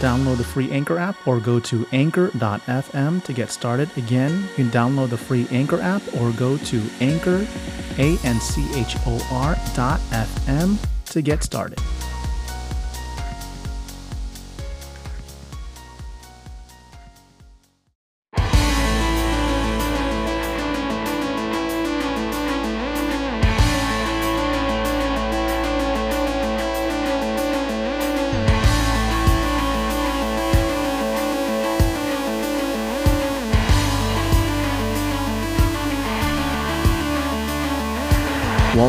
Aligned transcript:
Download 0.00 0.36
the 0.36 0.44
free 0.44 0.70
Anchor 0.70 0.98
app 0.98 1.26
or 1.26 1.40
go 1.40 1.60
to 1.60 1.86
anchor.fm 1.92 3.22
to 3.24 3.32
get 3.32 3.50
started. 3.50 3.88
Again, 3.96 4.42
you 4.42 4.54
can 4.54 4.70
download 4.70 5.10
the 5.10 5.16
free 5.16 5.46
Anchor 5.50 5.80
app 5.80 6.02
or 6.20 6.32
go 6.32 6.56
to 6.56 6.82
anchor, 7.00 7.46
A-N-C-H-O-R 7.98 9.56
dot 9.74 10.00
FM 10.10 10.76
to 11.06 11.22
get 11.22 11.42
started. 11.42 11.78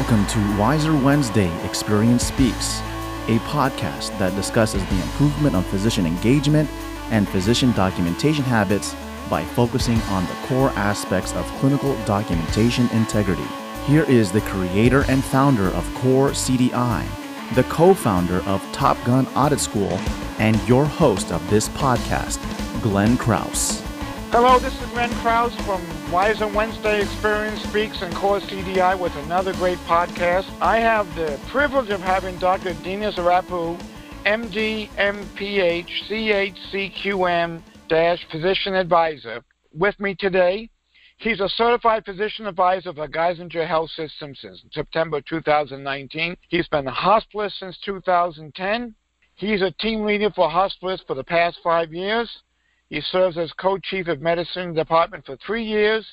Welcome 0.04 0.28
to 0.28 0.58
Wiser 0.58 0.94
Wednesday 0.94 1.50
Experience 1.66 2.26
Speaks, 2.26 2.80
a 3.30 3.40
podcast 3.48 4.10
that 4.20 4.36
discusses 4.36 4.84
the 4.88 5.02
improvement 5.02 5.56
of 5.56 5.66
physician 5.68 6.06
engagement 6.06 6.70
and 7.10 7.26
physician 7.30 7.72
documentation 7.72 8.44
habits 8.44 8.98
by 9.30 9.45
focusing 9.45 9.98
on 10.10 10.26
the 10.26 10.34
core 10.45 10.72
aspects 10.72 11.34
of 11.36 11.45
clinical 11.62 11.95
documentation 12.04 12.90
integrity. 12.90 13.48
Here 13.86 14.04
is 14.04 14.30
the 14.30 14.42
creator 14.42 15.06
and 15.08 15.23
founder 15.23 15.70
of 15.70 15.90
Core 15.95 16.32
CDI, 16.32 17.08
the 17.56 17.64
co 17.64 17.94
founder 17.94 18.42
of 18.44 18.62
Top 18.73 19.02
Gun 19.06 19.26
Audit 19.28 19.62
School, 19.62 19.98
and 20.38 20.62
your 20.67 20.84
host 20.84 21.32
of 21.32 21.50
this 21.50 21.70
podcast, 21.70 22.42
Glenn 22.82 23.16
Krauss. 23.16 23.83
Hello, 24.36 24.58
this 24.58 24.73
is 24.81 24.89
Glenn 24.89 25.14
Krauss 25.22 25.56
from 25.58 26.12
Wiser 26.12 26.48
Wednesday 26.48 27.03
Experience 27.03 27.62
Speaks 27.66 28.02
and 28.02 28.16
Core 28.16 28.39
CDI 28.39 29.00
with 29.00 29.16
another 29.17 29.53
great 29.53 29.78
podcast. 29.86 30.50
I 30.59 30.80
have 30.80 31.06
the 31.14 31.39
privilege 31.52 31.92
of 31.92 32.02
having 32.02 32.39
Dr. 32.39 32.73
Dina 32.84 33.11
Zarapu, 33.11 33.80
MD, 34.26 34.89
MPH, 34.98 35.86
CHCQM, 36.09 37.61
Physician 38.31 38.73
Advisor, 38.73 39.44
with 39.72 40.00
me 40.00 40.16
today. 40.16 40.67
He's 41.17 41.39
a 41.39 41.50
certified 41.50 42.04
physician 42.04 42.48
advisor 42.48 42.92
for 42.92 43.08
Geisinger 43.08 43.67
Health 43.67 43.92
System 43.92 44.34
since 44.34 44.64
September 44.72 45.22
2019. 45.22 46.36
He's 46.50 46.67
been 46.70 46.88
a 46.88 46.92
hospitalist 46.92 47.59
since 47.59 47.78
2010. 47.86 48.95
He's 49.36 49.61
a 49.61 49.70
team 49.70 50.04
leader 50.06 50.31
for 50.31 50.50
hospitalists 50.50 51.06
for 51.06 51.14
the 51.14 51.23
past 51.23 51.59
five 51.64 51.94
years. 51.94 52.28
He 52.94 53.02
serves 53.02 53.39
as 53.39 53.52
co-chief 53.53 54.08
of 54.08 54.22
medicine 54.22 54.75
department 54.75 55.25
for 55.25 55.36
three 55.38 55.63
years. 55.63 56.05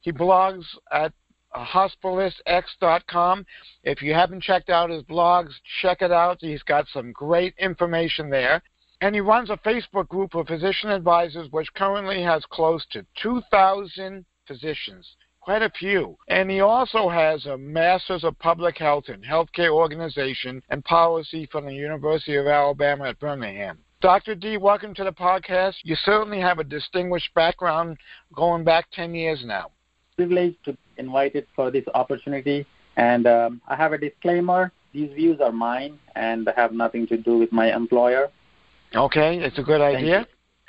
He 0.00 0.12
blogs 0.12 0.64
at 0.92 1.12
hospitalistx.com. 1.56 3.44
If 3.82 4.00
you 4.00 4.14
haven't 4.14 4.44
checked 4.44 4.70
out 4.70 4.90
his 4.90 5.02
blogs, 5.02 5.50
check 5.82 6.02
it 6.02 6.12
out. 6.12 6.38
He's 6.40 6.62
got 6.62 6.86
some 6.92 7.10
great 7.10 7.54
information 7.58 8.30
there. 8.30 8.62
And 9.00 9.12
he 9.12 9.20
runs 9.20 9.50
a 9.50 9.56
Facebook 9.56 10.06
group 10.06 10.36
of 10.36 10.46
physician 10.46 10.90
advisors, 10.90 11.50
which 11.50 11.74
currently 11.74 12.22
has 12.22 12.44
close 12.48 12.86
to 12.92 13.04
2,000 13.20 14.24
physicians, 14.46 15.16
quite 15.40 15.62
a 15.62 15.70
few. 15.70 16.16
And 16.28 16.48
he 16.48 16.60
also 16.60 17.08
has 17.08 17.44
a 17.46 17.58
Master's 17.58 18.22
of 18.22 18.38
Public 18.38 18.78
Health 18.78 19.08
in 19.08 19.20
Healthcare 19.22 19.74
Organization 19.74 20.62
and 20.68 20.84
Policy 20.84 21.46
from 21.50 21.66
the 21.66 21.74
University 21.74 22.36
of 22.36 22.46
Alabama 22.46 23.08
at 23.08 23.18
Birmingham. 23.18 23.80
Dr. 24.00 24.34
D, 24.34 24.56
welcome 24.56 24.94
to 24.94 25.04
the 25.04 25.12
podcast. 25.12 25.74
You 25.82 25.94
certainly 25.94 26.40
have 26.40 26.58
a 26.58 26.64
distinguished 26.64 27.34
background 27.34 27.98
going 28.34 28.64
back 28.64 28.86
10 28.92 29.14
years 29.14 29.42
now. 29.44 29.72
Privileged 30.16 30.56
to 30.64 30.72
be 30.72 30.78
invited 30.96 31.46
for 31.54 31.70
this 31.70 31.84
opportunity. 31.92 32.64
And 32.96 33.26
um, 33.26 33.60
I 33.68 33.76
have 33.76 33.92
a 33.92 33.98
disclaimer 33.98 34.72
these 34.94 35.12
views 35.12 35.38
are 35.40 35.52
mine 35.52 35.98
and 36.16 36.48
have 36.56 36.72
nothing 36.72 37.06
to 37.08 37.18
do 37.18 37.36
with 37.36 37.52
my 37.52 37.76
employer. 37.76 38.28
Okay, 38.94 39.36
it's 39.36 39.58
a 39.58 39.62
good 39.62 39.82
idea. 39.82 40.26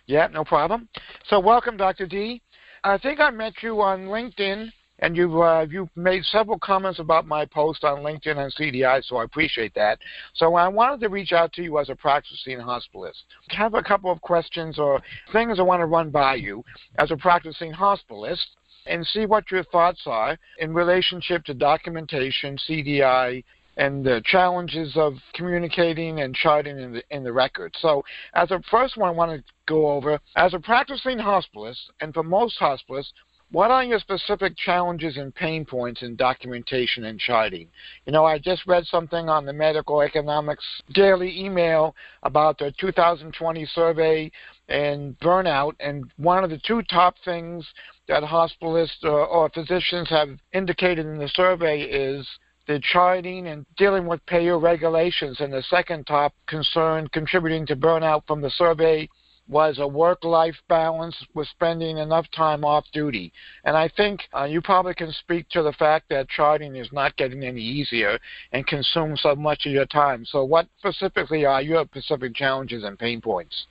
Yeah, 0.07 0.27
no 0.27 0.43
problem. 0.43 0.89
So, 1.27 1.39
welcome, 1.39 1.77
Dr. 1.77 2.05
D. 2.05 2.41
I 2.83 2.97
think 2.97 3.21
I 3.21 3.31
met 3.31 3.53
you 3.63 3.81
on 3.81 4.07
LinkedIn 4.07 4.71
and 5.01 5.17
you've 5.17 5.35
uh, 5.35 5.65
you've 5.69 5.89
made 5.95 6.23
several 6.25 6.59
comments 6.59 6.99
about 6.99 7.25
my 7.25 7.45
post 7.45 7.83
on 7.83 7.99
LinkedIn 7.99 8.37
and 8.37 8.53
CDI, 8.53 9.03
so 9.03 9.17
I 9.17 9.23
appreciate 9.23 9.73
that. 9.75 9.99
So 10.33 10.55
I 10.55 10.67
wanted 10.67 11.01
to 11.01 11.09
reach 11.09 11.31
out 11.31 11.51
to 11.53 11.63
you 11.63 11.79
as 11.79 11.89
a 11.89 11.95
practicing 11.95 12.59
hospitalist. 12.59 13.23
I 13.49 13.55
have 13.55 13.73
a 13.73 13.83
couple 13.83 14.11
of 14.11 14.21
questions 14.21 14.79
or 14.79 15.01
things 15.33 15.59
I 15.59 15.63
want 15.63 15.81
to 15.81 15.87
run 15.87 16.09
by 16.11 16.35
you 16.35 16.63
as 16.99 17.11
a 17.11 17.17
practicing 17.17 17.73
hospitalist 17.73 18.45
and 18.85 19.05
see 19.07 19.25
what 19.25 19.51
your 19.51 19.63
thoughts 19.65 20.01
are 20.05 20.37
in 20.59 20.73
relationship 20.73 21.43
to 21.45 21.53
documentation, 21.53 22.57
CDI, 22.69 23.43
and 23.77 24.03
the 24.03 24.21
challenges 24.25 24.93
of 24.95 25.13
communicating 25.33 26.21
and 26.21 26.35
charting 26.35 26.77
in 26.77 26.93
the 26.93 27.03
in 27.09 27.23
the 27.23 27.33
record. 27.33 27.73
So, 27.79 28.03
as 28.33 28.51
a 28.51 28.61
first 28.69 28.97
one, 28.97 29.09
I 29.09 29.13
want 29.13 29.31
to 29.31 29.53
go 29.65 29.91
over 29.91 30.19
as 30.35 30.53
a 30.53 30.59
practicing 30.59 31.17
hospitalist, 31.17 31.79
and 32.01 32.13
for 32.13 32.23
most 32.23 32.59
hospitalists, 32.59 33.13
what 33.51 33.69
are 33.69 33.83
your 33.83 33.99
specific 33.99 34.55
challenges 34.55 35.17
and 35.17 35.35
pain 35.35 35.65
points 35.65 36.01
in 36.01 36.15
documentation 36.15 37.05
and 37.05 37.19
charting? 37.19 37.67
You 38.05 38.13
know, 38.13 38.25
I 38.25 38.39
just 38.39 38.65
read 38.65 38.85
something 38.85 39.27
on 39.27 39.45
the 39.45 39.53
Medical 39.53 40.01
Economics 40.01 40.63
Daily 40.93 41.37
email 41.37 41.93
about 42.23 42.57
the 42.57 42.73
2020 42.79 43.65
survey 43.65 44.31
and 44.69 45.19
burnout, 45.19 45.73
and 45.81 46.09
one 46.15 46.43
of 46.43 46.49
the 46.49 46.61
two 46.65 46.81
top 46.83 47.15
things 47.25 47.67
that 48.07 48.23
hospitalists 48.23 49.03
or, 49.03 49.25
or 49.25 49.49
physicians 49.49 50.09
have 50.09 50.29
indicated 50.53 51.05
in 51.05 51.17
the 51.17 51.29
survey 51.29 51.81
is 51.81 52.25
the 52.67 52.79
charting 52.93 53.47
and 53.47 53.65
dealing 53.75 54.05
with 54.05 54.25
payer 54.27 54.59
regulations. 54.59 55.41
And 55.41 55.51
the 55.51 55.63
second 55.63 56.05
top 56.07 56.33
concern 56.47 57.09
contributing 57.09 57.65
to 57.67 57.75
burnout 57.75 58.25
from 58.27 58.39
the 58.39 58.51
survey 58.51 59.09
was 59.47 59.79
a 59.79 59.87
work-life 59.87 60.55
balance 60.69 61.15
with 61.33 61.47
spending 61.49 61.97
enough 61.97 62.25
time 62.35 62.63
off 62.63 62.85
duty. 62.93 63.33
And 63.65 63.75
I 63.75 63.89
think 63.89 64.21
uh, 64.33 64.45
you 64.45 64.61
probably 64.61 64.93
can 64.93 65.11
speak 65.11 65.49
to 65.49 65.61
the 65.61 65.73
fact 65.73 66.05
that 66.09 66.29
charting 66.29 66.75
is 66.75 66.87
not 66.91 67.15
getting 67.17 67.43
any 67.43 67.61
easier 67.61 68.17
and 68.53 68.65
consumes 68.65 69.21
so 69.21 69.35
much 69.35 69.65
of 69.65 69.71
your 69.71 69.85
time. 69.85 70.25
So 70.25 70.43
what 70.43 70.67
specifically 70.79 71.45
are 71.45 71.61
your 71.61 71.85
specific 71.85 72.35
challenges 72.35 72.83
and 72.83 72.97
pain 72.97 73.19
points? 73.19 73.65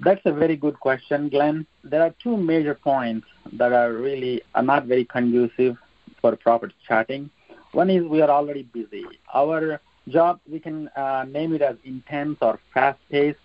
That's 0.00 0.22
a 0.24 0.32
very 0.32 0.56
good 0.56 0.80
question, 0.80 1.28
Glenn. 1.28 1.66
There 1.84 2.02
are 2.02 2.12
two 2.22 2.36
major 2.36 2.74
points 2.74 3.26
that 3.52 3.72
are 3.72 3.92
really 3.92 4.42
are 4.54 4.62
not 4.62 4.86
very 4.86 5.04
conducive 5.04 5.76
for 6.20 6.34
proper 6.34 6.72
charting. 6.86 7.30
One 7.72 7.90
is 7.90 8.04
we 8.04 8.20
are 8.20 8.30
already 8.30 8.64
busy. 8.64 9.04
Our 9.32 9.80
job, 10.08 10.40
we 10.50 10.58
can 10.58 10.88
uh, 10.88 11.24
name 11.28 11.54
it 11.54 11.62
as 11.62 11.76
intense 11.84 12.38
or 12.40 12.58
fast-paced 12.72 13.38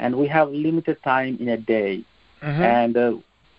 and 0.00 0.16
we 0.16 0.26
have 0.28 0.50
limited 0.50 1.02
time 1.02 1.36
in 1.40 1.48
a 1.48 1.56
day. 1.56 2.04
Mm-hmm. 2.42 2.62
And 2.62 2.96
uh, 2.96 3.16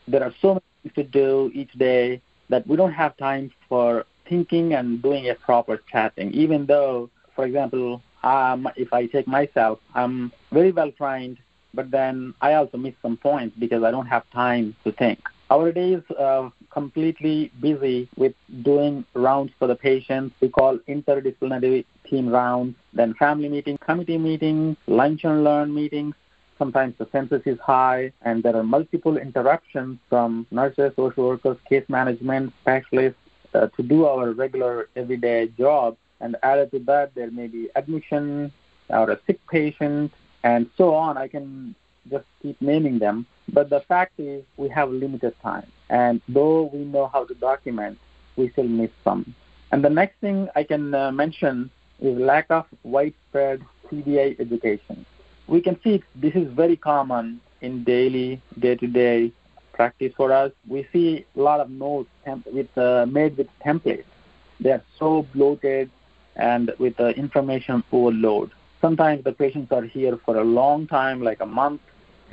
there 0.08 0.24
are 0.24 0.34
so 0.42 0.50
many 0.56 0.62
things 0.84 0.96
to 0.96 1.04
do 1.04 1.52
each 1.54 1.72
day 1.74 2.22
that 2.50 2.66
we 2.68 2.76
don't 2.76 2.94
have 2.94 3.16
time 3.18 3.52
for 3.68 4.06
thinking 4.28 4.74
and 4.74 5.02
doing 5.02 5.30
a 5.30 5.36
proper 5.36 5.82
chatting. 5.92 6.32
Even 6.34 6.66
though, 6.66 7.10
for 7.36 7.46
example, 7.46 8.02
um, 8.24 8.68
if 8.76 8.94
I 8.94 9.06
take 9.08 9.28
myself, 9.28 9.80
I'm 9.96 10.32
very 10.52 10.72
well 10.72 10.92
trained, 10.92 11.38
but 11.74 11.92
then 11.92 12.34
I 12.42 12.54
also 12.54 12.78
miss 12.78 12.94
some 13.02 13.18
points 13.18 13.56
because 13.58 13.84
I 13.84 13.92
don't 13.92 14.08
have 14.08 14.30
time 14.32 14.76
to 14.84 14.92
think. 14.92 15.20
Our 15.52 15.72
days 15.72 16.02
are 16.18 16.52
completely 16.70 17.52
busy 17.60 18.08
with 18.16 18.34
doing 18.62 19.04
rounds 19.14 19.52
for 19.58 19.68
the 19.68 19.76
patients. 19.76 20.36
We 20.42 20.50
call 20.50 20.78
interdisciplinary 20.88 21.86
team 22.08 22.30
rounds, 22.30 22.76
then 22.94 23.16
family 23.16 23.50
meeting, 23.50 23.78
committee 23.80 24.18
meetings, 24.18 24.78
lunch 24.86 25.24
and 25.24 25.44
learn 25.44 25.74
meetings, 25.74 26.14
Sometimes 26.60 26.94
the 26.98 27.08
census 27.14 27.42
is 27.46 27.58
high, 27.60 28.12
and 28.22 28.44
there 28.44 28.56
are 28.56 28.64
multiple 28.64 29.18
interruptions 29.18 29.98
from 30.10 30.46
nurses, 30.52 30.92
social 30.98 31.26
workers, 31.30 31.58
case 31.70 31.86
management 31.88 32.54
specialists 32.62 33.18
uh, 33.54 33.68
to 33.78 33.82
do 33.82 34.06
our 34.06 34.34
regular 34.34 34.90
everyday 34.98 35.48
job. 35.58 35.96
And 36.20 36.36
added 36.44 36.72
to 36.72 36.80
that, 36.80 37.16
there 37.16 37.32
may 37.32 37.48
be 37.48 37.70
admission 37.78 38.52
or 38.90 39.10
a 39.10 39.20
sick 39.26 39.40
patient, 39.48 40.12
and 40.44 40.70
so 40.78 40.94
on. 40.94 41.18
I 41.18 41.30
can 41.30 41.76
just 42.10 42.26
keep 42.42 42.62
naming 42.62 43.00
them. 43.00 43.26
But 43.48 43.70
the 43.70 43.80
fact 43.82 44.20
is, 44.20 44.44
we 44.58 44.68
have 44.70 44.92
limited 44.92 45.36
time. 45.42 45.72
And 45.90 46.22
though 46.28 46.64
we 46.74 46.80
know 46.80 47.08
how 47.08 47.24
to 47.24 47.34
document, 47.36 47.98
we 48.36 48.50
still 48.50 48.68
miss 48.68 48.92
some. 49.06 49.34
And 49.72 49.84
the 49.84 49.90
next 49.90 50.20
thing 50.20 50.50
I 50.56 50.64
can 50.64 50.94
uh, 50.94 51.12
mention 51.14 51.72
is 52.02 52.18
lack 52.20 52.48
of 52.50 52.66
widespread 52.84 53.62
CDI 53.90 54.40
education. 54.40 55.06
We 55.50 55.62
can 55.62 55.82
see 55.82 56.04
this 56.16 56.36
is 56.36 56.48
very 56.52 56.78
common 56.78 57.42
in 57.62 57.84
daily, 57.84 58.42
day-to-day 58.60 59.32
practice 59.74 60.14
for 60.16 60.32
us. 60.32 60.52
We 60.68 60.88
see 60.94 61.26
a 61.36 61.42
lot 61.42 61.60
of 61.60 61.70
notes 61.72 62.10
with 62.46 62.78
uh, 62.78 63.08
made 63.10 63.36
with 63.36 63.48
templates. 63.66 64.12
They 64.60 64.72
are 64.72 64.84
so 65.00 65.26
bloated 65.34 65.90
and 66.36 66.72
with 66.78 67.00
uh, 67.00 67.08
information 67.26 67.84
overload. 67.92 68.52
Sometimes 68.80 69.24
the 69.24 69.34
patients 69.34 69.72
are 69.72 69.82
here 69.82 70.18
for 70.26 70.38
a 70.38 70.44
long 70.44 70.86
time, 70.86 71.22
like 71.22 71.42
a 71.42 71.46
month, 71.46 71.82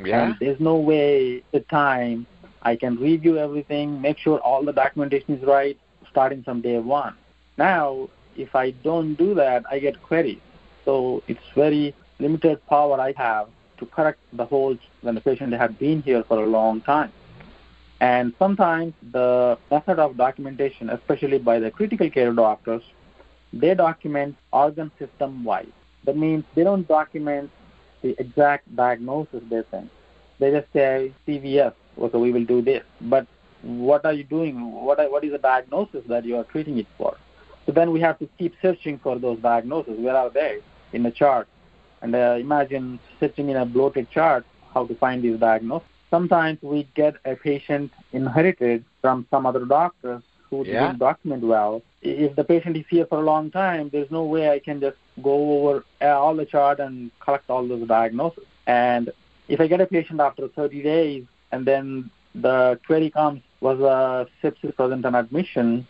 yeah. 0.04 0.22
and 0.22 0.36
there's 0.38 0.60
no 0.60 0.76
way 0.76 1.42
the 1.52 1.60
time 1.60 2.26
I 2.62 2.76
can 2.76 2.96
review 2.96 3.38
everything, 3.38 4.00
make 4.00 4.18
sure 4.18 4.38
all 4.40 4.62
the 4.64 4.72
documentation 4.72 5.38
is 5.38 5.42
right, 5.42 5.78
starting 6.10 6.42
from 6.42 6.60
day 6.60 6.78
one. 6.78 7.14
Now, 7.56 8.08
if 8.36 8.54
I 8.54 8.72
don't 8.72 9.14
do 9.14 9.34
that, 9.34 9.64
I 9.70 9.78
get 9.78 10.02
queries. 10.02 10.40
So 10.84 11.22
it's 11.26 11.48
very 11.54 11.94
limited 12.18 12.64
power 12.66 13.00
I 13.00 13.12
have 13.16 13.48
to 13.78 13.86
correct 13.86 14.18
the 14.32 14.44
holes 14.44 14.78
when 15.02 15.14
the 15.14 15.20
patient 15.20 15.52
has 15.52 15.70
been 15.72 16.02
here 16.02 16.24
for 16.24 16.42
a 16.42 16.46
long 16.46 16.80
time. 16.80 17.12
And 18.00 18.34
sometimes 18.38 18.94
the 19.12 19.58
method 19.70 19.98
of 19.98 20.16
documentation, 20.16 20.90
especially 20.90 21.38
by 21.38 21.58
the 21.58 21.70
critical 21.70 22.10
care 22.10 22.32
doctors, 22.32 22.82
they 23.52 23.74
document 23.74 24.36
organ 24.52 24.90
system 24.98 25.44
wise. 25.44 25.66
That 26.04 26.16
means 26.16 26.44
they 26.54 26.64
don't 26.64 26.86
document 26.86 27.50
the 28.02 28.14
exact 28.18 28.74
diagnosis 28.76 29.42
they 29.50 29.62
think. 29.70 29.90
They 30.38 30.50
just 30.50 30.70
say 30.72 31.12
CVS, 31.26 31.72
okay, 31.98 32.18
we 32.18 32.32
will 32.32 32.44
do 32.44 32.60
this. 32.60 32.82
But 33.00 33.26
what 33.62 34.04
are 34.04 34.12
you 34.12 34.24
doing? 34.24 34.72
What, 34.72 35.00
are, 35.00 35.10
what 35.10 35.24
is 35.24 35.32
the 35.32 35.38
diagnosis 35.38 36.04
that 36.08 36.24
you 36.24 36.36
are 36.36 36.44
treating 36.44 36.78
it 36.78 36.86
for? 36.98 37.16
So 37.64 37.72
then 37.72 37.90
we 37.90 38.00
have 38.00 38.18
to 38.18 38.28
keep 38.38 38.54
searching 38.60 38.98
for 38.98 39.18
those 39.18 39.38
diagnoses. 39.40 39.98
Where 39.98 40.16
are 40.16 40.30
they 40.30 40.58
in 40.92 41.02
the 41.02 41.10
chart? 41.10 41.48
And 42.06 42.14
uh, 42.14 42.36
imagine 42.38 43.00
sitting 43.18 43.48
in 43.48 43.56
a 43.56 43.66
bloated 43.66 44.08
chart, 44.12 44.46
how 44.72 44.86
to 44.86 44.94
find 44.94 45.24
these 45.24 45.40
diagnoses. 45.40 45.88
Sometimes 46.08 46.56
we 46.62 46.86
get 46.94 47.16
a 47.24 47.34
patient 47.34 47.90
inherited 48.12 48.84
from 49.00 49.26
some 49.28 49.44
other 49.44 49.64
doctors 49.64 50.22
who 50.48 50.64
yeah. 50.64 50.86
didn't 50.86 51.00
document 51.00 51.42
well. 51.42 51.82
If 52.02 52.36
the 52.36 52.44
patient 52.44 52.76
is 52.76 52.84
here 52.88 53.06
for 53.06 53.18
a 53.18 53.24
long 53.24 53.50
time, 53.50 53.88
there's 53.92 54.12
no 54.12 54.22
way 54.22 54.50
I 54.50 54.60
can 54.60 54.80
just 54.80 54.98
go 55.20 55.34
over 55.54 55.84
all 56.00 56.36
the 56.36 56.46
chart 56.46 56.78
and 56.78 57.10
collect 57.18 57.50
all 57.50 57.66
those 57.66 57.88
diagnoses. 57.88 58.44
And 58.68 59.10
if 59.48 59.60
I 59.60 59.66
get 59.66 59.80
a 59.80 59.86
patient 59.86 60.20
after 60.20 60.46
30 60.46 60.82
days 60.84 61.24
and 61.50 61.66
then 61.66 62.08
the 62.36 62.78
query 62.86 63.10
comes, 63.10 63.42
was 63.60 63.80
a 63.80 64.28
sepsis 64.40 64.76
present 64.76 65.04
on 65.04 65.16
admission, 65.16 65.88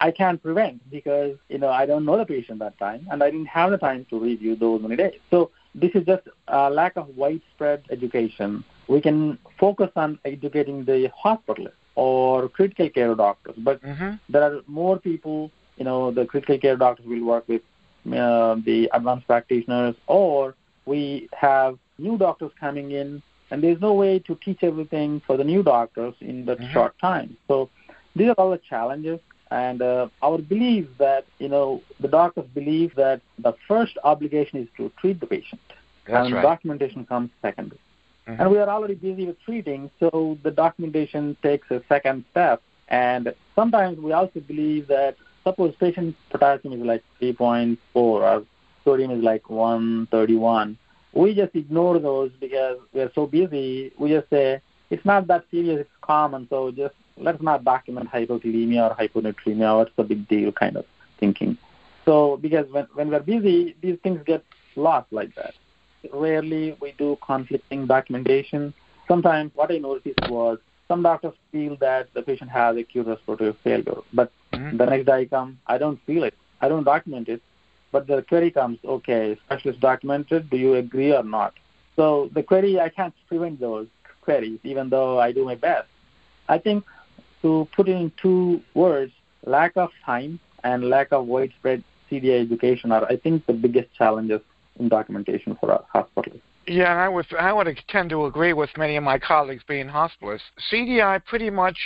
I 0.00 0.10
can't 0.10 0.42
prevent 0.42 0.88
because 0.90 1.36
you 1.48 1.58
know 1.58 1.68
I 1.68 1.86
don't 1.86 2.04
know 2.04 2.16
the 2.16 2.26
patient 2.26 2.58
that 2.60 2.78
time, 2.78 3.06
and 3.10 3.22
I 3.22 3.30
didn't 3.30 3.46
have 3.46 3.70
the 3.70 3.78
time 3.78 4.06
to 4.10 4.18
review 4.18 4.56
those 4.56 4.82
many 4.82 4.96
days. 4.96 5.18
So 5.30 5.50
this 5.74 5.92
is 5.94 6.04
just 6.04 6.22
a 6.48 6.70
lack 6.70 6.96
of 6.96 7.16
widespread 7.16 7.84
education. 7.90 8.64
We 8.88 9.00
can 9.00 9.38
focus 9.58 9.90
on 9.96 10.18
educating 10.24 10.84
the 10.84 11.10
hospitalists 11.24 11.72
or 11.94 12.48
critical 12.48 12.90
care 12.90 13.14
doctors, 13.14 13.54
but 13.58 13.82
mm-hmm. 13.82 14.14
there 14.28 14.42
are 14.42 14.60
more 14.66 14.98
people. 14.98 15.50
You 15.76 15.84
know, 15.84 16.10
the 16.12 16.24
critical 16.24 16.58
care 16.58 16.76
doctors 16.76 17.06
will 17.06 17.24
work 17.24 17.48
with 17.48 17.62
uh, 18.06 18.56
the 18.64 18.88
advanced 18.92 19.26
practitioners, 19.26 19.96
or 20.06 20.54
we 20.86 21.28
have 21.32 21.78
new 21.98 22.18
doctors 22.18 22.52
coming 22.60 22.92
in, 22.92 23.22
and 23.50 23.62
there's 23.62 23.80
no 23.80 23.94
way 23.94 24.18
to 24.20 24.34
teach 24.44 24.62
everything 24.62 25.20
for 25.26 25.36
the 25.36 25.44
new 25.44 25.62
doctors 25.62 26.14
in 26.20 26.44
that 26.44 26.58
mm-hmm. 26.58 26.72
short 26.72 26.98
time. 27.00 27.36
So 27.48 27.70
these 28.14 28.28
are 28.28 28.34
all 28.34 28.50
the 28.50 28.58
challenges 28.58 29.20
and 29.54 29.80
uh, 29.82 30.08
our 30.22 30.38
belief 30.38 30.86
that, 30.98 31.24
you 31.38 31.48
know, 31.48 31.80
the 32.00 32.08
doctors 32.08 32.46
believe 32.54 32.94
that 32.96 33.20
the 33.38 33.52
first 33.68 33.96
obligation 34.02 34.58
is 34.58 34.68
to 34.78 34.90
treat 35.00 35.20
the 35.20 35.26
patient. 35.26 35.60
That's 36.06 36.26
and 36.26 36.34
right. 36.34 36.42
documentation 36.42 37.06
comes 37.06 37.30
2nd 37.42 37.72
Mhm. 38.26 38.40
And 38.40 38.50
we 38.50 38.58
are 38.58 38.70
already 38.74 38.94
busy 38.94 39.26
with 39.26 39.38
treating, 39.46 39.90
so 40.00 40.38
the 40.46 40.50
documentation 40.50 41.36
takes 41.42 41.70
a 41.70 41.80
second 41.92 42.24
step. 42.30 42.62
And 42.88 43.34
sometimes 43.54 43.98
we 44.06 44.12
also 44.12 44.40
believe 44.52 44.86
that 44.88 45.14
suppose 45.44 45.74
patient 45.84 46.16
potassium 46.30 46.72
is 46.78 46.82
like 46.92 47.02
3.4 47.18 48.22
or 48.32 48.42
sodium 48.84 49.10
is 49.16 49.22
like 49.22 49.44
131. 49.50 50.78
We 51.12 51.34
just 51.34 51.54
ignore 51.54 51.98
those 51.98 52.30
because 52.46 52.78
we're 52.94 53.12
so 53.18 53.26
busy. 53.26 53.92
We 53.98 54.08
just 54.16 54.28
say, 54.30 54.60
it's 54.90 55.04
not 55.04 55.26
that 55.30 55.44
serious, 55.50 55.80
it's 55.84 55.98
common, 56.00 56.48
so 56.48 56.70
just 56.70 56.94
let's 57.16 57.42
not 57.42 57.64
document 57.64 58.10
hypokalemia 58.10 58.90
or 58.90 58.94
hyponatremia. 58.94 59.76
What's 59.76 59.92
the 59.96 60.04
big 60.04 60.28
deal 60.28 60.52
kind 60.52 60.76
of 60.76 60.84
thinking. 61.18 61.56
So 62.04 62.36
because 62.36 62.66
when, 62.70 62.86
when 62.94 63.10
we're 63.10 63.20
busy, 63.20 63.74
these 63.80 63.98
things 64.02 64.20
get 64.24 64.44
lost 64.76 65.06
like 65.12 65.34
that. 65.36 65.54
Rarely 66.12 66.76
we 66.80 66.92
do 66.98 67.18
conflicting 67.24 67.86
documentation. 67.86 68.74
Sometimes 69.08 69.52
what 69.54 69.70
I 69.70 69.78
noticed 69.78 70.28
was 70.28 70.58
some 70.88 71.02
doctors 71.02 71.34
feel 71.50 71.76
that 71.76 72.12
the 72.14 72.22
patient 72.22 72.50
has 72.50 72.76
acute 72.76 73.06
respiratory 73.06 73.52
failure, 73.64 74.00
but 74.12 74.30
Mhm. 74.52 74.76
the 74.78 74.86
next 74.86 75.06
day 75.06 75.12
I 75.12 75.24
come, 75.24 75.58
I 75.66 75.78
don't 75.78 76.00
feel 76.06 76.24
it. 76.24 76.34
I 76.60 76.68
don't 76.68 76.84
document 76.84 77.28
it. 77.28 77.40
But 77.90 78.06
the 78.06 78.22
query 78.22 78.50
comes, 78.50 78.78
okay, 78.84 79.36
specialist 79.46 79.80
documented, 79.80 80.50
do 80.50 80.56
you 80.56 80.74
agree 80.74 81.12
or 81.14 81.22
not? 81.22 81.54
So 81.96 82.28
the 82.32 82.42
query, 82.42 82.80
I 82.80 82.88
can't 82.88 83.14
prevent 83.28 83.60
those 83.60 83.86
queries, 84.20 84.58
even 84.64 84.90
though 84.90 85.18
I 85.20 85.32
do 85.32 85.44
my 85.44 85.54
best. 85.54 85.88
I 86.48 86.58
think 86.58 86.84
to 87.44 87.68
put 87.76 87.88
in 87.88 88.10
two 88.20 88.62
words, 88.72 89.12
lack 89.44 89.76
of 89.76 89.90
time 90.04 90.40
and 90.64 90.88
lack 90.88 91.12
of 91.12 91.26
widespread 91.26 91.84
CDI 92.10 92.40
education 92.40 92.90
are, 92.90 93.04
I 93.04 93.16
think, 93.16 93.44
the 93.44 93.52
biggest 93.52 93.94
challenges 93.94 94.40
in 94.80 94.88
documentation 94.88 95.54
for 95.60 95.70
our 95.70 95.84
hospitals. 95.92 96.40
Yeah, 96.66 96.90
and 96.90 97.00
I 97.00 97.10
would 97.10 97.26
I 97.38 97.52
would 97.52 97.68
tend 97.88 98.08
to 98.10 98.24
agree 98.24 98.54
with 98.54 98.70
many 98.78 98.96
of 98.96 99.04
my 99.04 99.18
colleagues 99.18 99.62
being 99.68 99.86
hospitalists. 99.86 100.40
CDI 100.72 101.22
pretty 101.26 101.50
much 101.50 101.76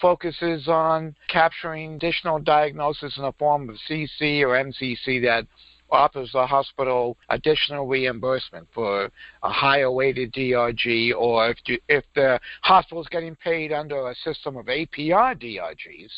focuses 0.00 0.66
on 0.66 1.14
capturing 1.28 1.94
additional 1.94 2.40
diagnosis 2.40 3.16
in 3.16 3.22
the 3.22 3.32
form 3.38 3.70
of 3.70 3.76
CC 3.88 4.42
or 4.42 4.48
MCC 4.48 5.22
that 5.22 5.46
offers 5.90 6.30
the 6.32 6.46
hospital 6.46 7.16
additional 7.28 7.86
reimbursement 7.86 8.66
for 8.74 9.10
a 9.42 9.50
higher 9.50 9.90
weighted 9.90 10.32
DRG, 10.32 11.14
or 11.16 11.50
if 11.50 11.58
if 11.88 12.04
the 12.14 12.40
hospital 12.62 13.02
is 13.02 13.08
getting 13.08 13.36
paid 13.36 13.72
under 13.72 14.08
a 14.08 14.14
system 14.16 14.56
of 14.56 14.66
APR 14.66 15.34
DRGs, 15.40 16.10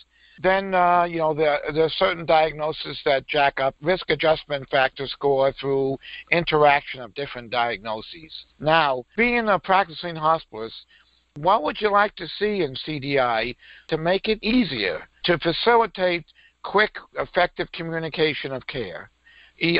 then 0.43 0.75
uh, 0.75 1.05
you 1.05 1.19
know 1.19 1.35
there, 1.35 1.61
there 1.73 1.85
are 1.85 1.91
certain 1.91 2.27
diagnoses 2.27 3.01
that 3.05 3.27
jack 3.27 3.61
up 3.61 3.75
risk 3.83 4.11
adjustment 4.11 4.69
factor 4.71 5.07
score 5.07 5.53
through 5.61 5.97
interaction 6.31 7.01
of 7.01 7.15
different 7.15 7.51
diagnoses. 7.51 8.33
Now, 8.61 9.05
being 9.17 9.49
a 9.49 9.59
practicing 9.59 10.15
hospitalist, 10.15 10.73
what 11.37 11.63
would 11.63 11.81
you 11.81 11.91
like 11.91 12.15
to 12.17 12.27
see 12.39 12.63
in 12.63 12.75
CDI 12.87 13.57
to 13.89 13.99
make 13.99 14.29
it 14.29 14.43
easier 14.43 15.07
to 15.25 15.39
facilitate 15.39 16.25
quick, 16.63 16.97
effective 17.19 17.71
communication 17.73 18.53
of 18.53 18.67
care, 18.67 19.11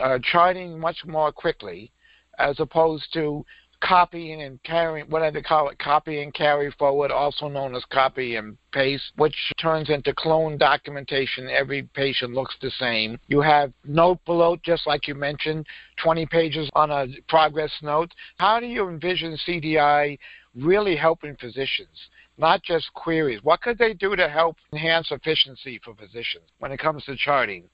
uh, 0.03 0.19
charting 0.23 0.79
much 0.79 0.99
more 1.07 1.33
quickly, 1.33 1.93
as 2.39 2.61
opposed 2.61 3.13
to 3.15 3.45
copying 3.81 4.43
and 4.43 4.63
carrying, 4.63 5.07
what 5.11 5.23
do 5.23 5.31
they 5.31 5.43
call 5.43 5.69
it, 5.69 5.79
copy 5.79 6.23
and 6.23 6.33
carry 6.35 6.71
forward, 6.73 7.11
also 7.11 7.49
known 7.49 7.75
as 7.75 7.85
copy 7.91 8.37
and 8.37 8.57
paste, 8.73 9.13
which 9.17 9.37
turns 9.61 9.91
into 9.91 10.15
clone 10.15 10.57
documentation. 10.57 11.49
Every 11.49 11.83
patient 11.95 12.33
looks 12.33 12.57
the 12.61 12.71
same. 12.79 13.19
You 13.29 13.41
have 13.41 13.73
note 13.85 14.25
below, 14.25 14.57
just 14.65 14.87
like 14.87 15.07
you 15.07 15.15
mentioned, 15.15 15.67
20 16.03 16.27
pages 16.27 16.71
on 16.75 16.91
a 16.91 17.07
progress 17.29 17.73
note. 17.83 18.13
How 18.39 18.61
do 18.61 18.67
you 18.67 18.89
envision 18.89 19.39
CDI 19.47 20.19
really 20.55 20.97
helping 20.97 21.37
physicians? 21.37 22.09
Not 22.39 22.63
just 22.63 22.93
queries. 22.95 23.41
What 23.43 23.63
could 23.63 23.79
they 23.79 23.95
do 23.95 24.15
to 24.17 24.29
help 24.29 24.57
enhance 24.73 25.11
efficiency 25.11 25.81
for 25.85 25.95
physicians 25.95 26.45
when 26.59 26.73
it 26.73 26.79
comes 26.79 27.05
to 27.05 27.17
charting? 27.17 27.65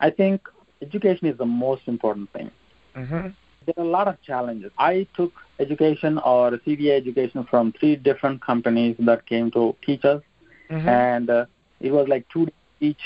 I 0.00 0.10
think 0.10 0.48
education 0.82 1.26
is 1.28 1.38
the 1.38 1.46
most 1.46 1.82
important 1.86 2.30
thing. 2.32 2.50
Mm-hmm. 2.96 3.28
There 3.66 3.74
are 3.78 3.84
a 3.84 3.88
lot 3.88 4.08
of 4.08 4.20
challenges. 4.22 4.72
I 4.78 5.06
took 5.16 5.32
education 5.60 6.18
or 6.18 6.50
CDI 6.52 6.96
education 6.96 7.44
from 7.44 7.72
three 7.72 7.96
different 7.96 8.42
companies 8.42 8.96
that 9.00 9.26
came 9.26 9.50
to 9.52 9.74
teach 9.86 10.04
us, 10.04 10.22
Mm-hmm. 10.70 10.88
and 10.88 11.28
uh, 11.30 11.44
it 11.80 11.92
was 11.92 12.08
like 12.08 12.26
two 12.30 12.46
days 12.46 12.54
each. 12.80 13.02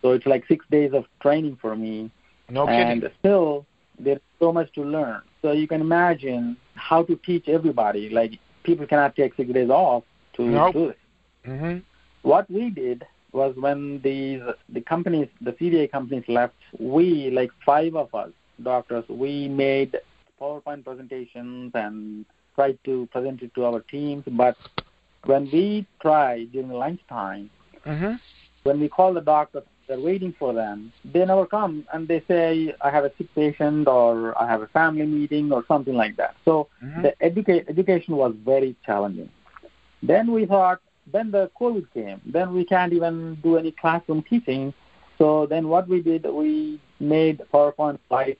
So 0.00 0.12
it's 0.12 0.26
like 0.26 0.46
six 0.46 0.64
days 0.70 0.92
of 0.94 1.04
training 1.20 1.56
for 1.60 1.74
me, 1.74 2.10
no 2.48 2.66
and 2.68 3.00
kidding. 3.02 3.12
still 3.18 3.66
there's 3.98 4.20
so 4.38 4.52
much 4.52 4.72
to 4.74 4.82
learn. 4.82 5.20
So 5.42 5.52
you 5.52 5.66
can 5.66 5.80
imagine 5.80 6.56
how 6.74 7.02
to 7.02 7.16
teach 7.16 7.48
everybody. 7.48 8.08
Like 8.10 8.38
people 8.62 8.86
cannot 8.86 9.16
take 9.16 9.34
six 9.34 9.50
days 9.52 9.70
off 9.70 10.04
to 10.36 10.42
Nope. 10.44 10.72
do 10.74 10.86
this. 10.88 10.96
Mm-hmm. 11.52 11.78
What 12.22 12.48
we 12.50 12.70
did 12.70 13.04
was 13.32 13.54
when 13.56 14.00
these 14.02 14.42
the 14.68 14.80
companies, 14.80 15.28
the 15.40 15.52
CDA 15.52 15.90
companies 15.90 16.24
left, 16.28 16.54
we 16.78 17.30
like 17.30 17.50
five 17.64 17.94
of 17.94 18.14
us 18.14 18.30
doctors, 18.62 19.04
we 19.08 19.48
made 19.48 19.96
PowerPoint 20.40 20.84
presentations 20.84 21.72
and 21.74 22.24
tried 22.54 22.78
to 22.84 23.06
present 23.12 23.42
it 23.42 23.54
to 23.54 23.64
our 23.64 23.80
teams. 23.80 24.24
But 24.26 24.56
when 25.24 25.50
we 25.50 25.86
try 26.00 26.44
during 26.44 26.70
lunchtime, 26.70 27.50
mm-hmm. 27.86 28.14
when 28.62 28.80
we 28.80 28.88
call 28.88 29.14
the 29.14 29.20
doctors, 29.20 29.64
they're 29.86 29.98
waiting 29.98 30.34
for 30.38 30.52
them. 30.52 30.92
They 31.04 31.24
never 31.24 31.46
come, 31.46 31.84
and 31.92 32.06
they 32.06 32.22
say, 32.28 32.72
"I 32.80 32.90
have 32.90 33.04
a 33.04 33.12
sick 33.18 33.34
patient," 33.34 33.88
or 33.88 34.40
"I 34.40 34.46
have 34.46 34.62
a 34.62 34.68
family 34.68 35.06
meeting," 35.06 35.50
or 35.52 35.64
something 35.66 35.94
like 35.94 36.16
that. 36.16 36.36
So 36.44 36.68
mm-hmm. 36.82 37.02
the 37.02 37.14
educa- 37.20 37.68
education 37.68 38.16
was 38.16 38.32
very 38.44 38.76
challenging. 38.86 39.30
Then 40.00 40.30
we 40.30 40.46
thought, 40.46 40.80
then 41.06 41.30
the 41.30 41.50
COVID 41.60 41.86
came. 41.92 42.20
Then 42.24 42.52
we 42.52 42.64
can't 42.64 42.92
even 42.92 43.36
do 43.42 43.56
any 43.56 43.72
classroom 43.72 44.22
teaching. 44.22 44.72
So 45.18 45.46
then 45.46 45.68
what 45.68 45.88
we 45.88 46.00
did, 46.00 46.24
we 46.26 46.80
made 46.98 47.42
PowerPoint 47.52 47.98
slides 48.08 48.38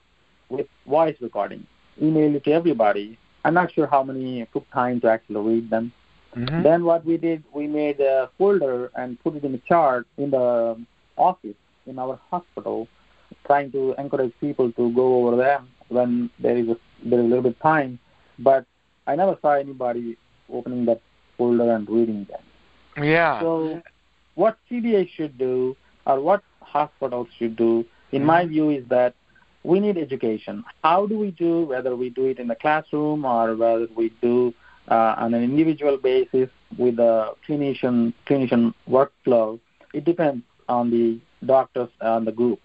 with 0.49 0.67
voice 0.85 1.15
recording, 1.21 1.65
emailed 2.01 2.35
it 2.35 2.43
to 2.45 2.51
everybody. 2.51 3.17
I'm 3.43 3.53
not 3.53 3.71
sure 3.73 3.87
how 3.87 4.03
many 4.03 4.45
took 4.53 4.69
time 4.71 4.99
to 5.01 5.09
actually 5.09 5.41
read 5.41 5.69
them. 5.69 5.91
Mm-hmm. 6.35 6.63
Then 6.63 6.83
what 6.85 7.05
we 7.05 7.17
did, 7.17 7.43
we 7.53 7.67
made 7.67 7.99
a 7.99 8.29
folder 8.37 8.91
and 8.95 9.21
put 9.23 9.35
it 9.35 9.43
in 9.43 9.53
a 9.55 9.57
chart 9.59 10.07
in 10.17 10.31
the 10.31 10.79
office 11.17 11.55
in 11.87 11.99
our 11.99 12.19
hospital, 12.29 12.87
trying 13.45 13.71
to 13.71 13.95
encourage 13.97 14.33
people 14.39 14.71
to 14.73 14.91
go 14.93 15.27
over 15.27 15.35
there 15.35 15.61
when 15.89 16.29
there 16.39 16.57
is 16.57 16.69
a, 16.69 16.77
there 17.03 17.19
is 17.19 17.25
a 17.25 17.27
little 17.27 17.43
bit 17.43 17.53
of 17.53 17.59
time. 17.59 17.99
But 18.39 18.65
I 19.07 19.15
never 19.15 19.37
saw 19.41 19.53
anybody 19.53 20.17
opening 20.51 20.85
that 20.85 21.01
folder 21.37 21.71
and 21.71 21.89
reading 21.89 22.25
them. 22.25 22.41
Yeah. 22.97 23.39
So 23.41 23.81
what 24.35 24.57
CDA 24.69 25.07
should 25.09 25.37
do, 25.37 25.75
or 26.05 26.19
what 26.19 26.41
hospitals 26.61 27.27
should 27.37 27.55
do, 27.55 27.85
in 28.11 28.23
my 28.25 28.43
Mm-hmm. 28.43 28.49
view, 28.51 28.69
is 28.69 28.87
that 28.89 29.13
we 29.63 29.79
need 29.79 29.97
education. 29.97 30.63
How 30.83 31.05
do 31.05 31.17
we 31.17 31.31
do, 31.31 31.63
whether 31.65 31.95
we 31.95 32.09
do 32.09 32.25
it 32.25 32.39
in 32.39 32.47
the 32.47 32.55
classroom 32.55 33.25
or 33.25 33.55
whether 33.55 33.87
we 33.95 34.09
do 34.21 34.53
uh, 34.89 35.15
on 35.17 35.33
an 35.33 35.43
individual 35.43 35.97
basis 35.97 36.49
with 36.77 36.99
a 36.99 37.33
clinician 37.47 38.13
clinician 38.27 38.73
workflow, 38.89 39.59
it 39.93 40.03
depends 40.05 40.43
on 40.67 40.89
the 40.89 41.19
doctors 41.45 41.89
and 42.01 42.25
the 42.27 42.31
group. 42.31 42.59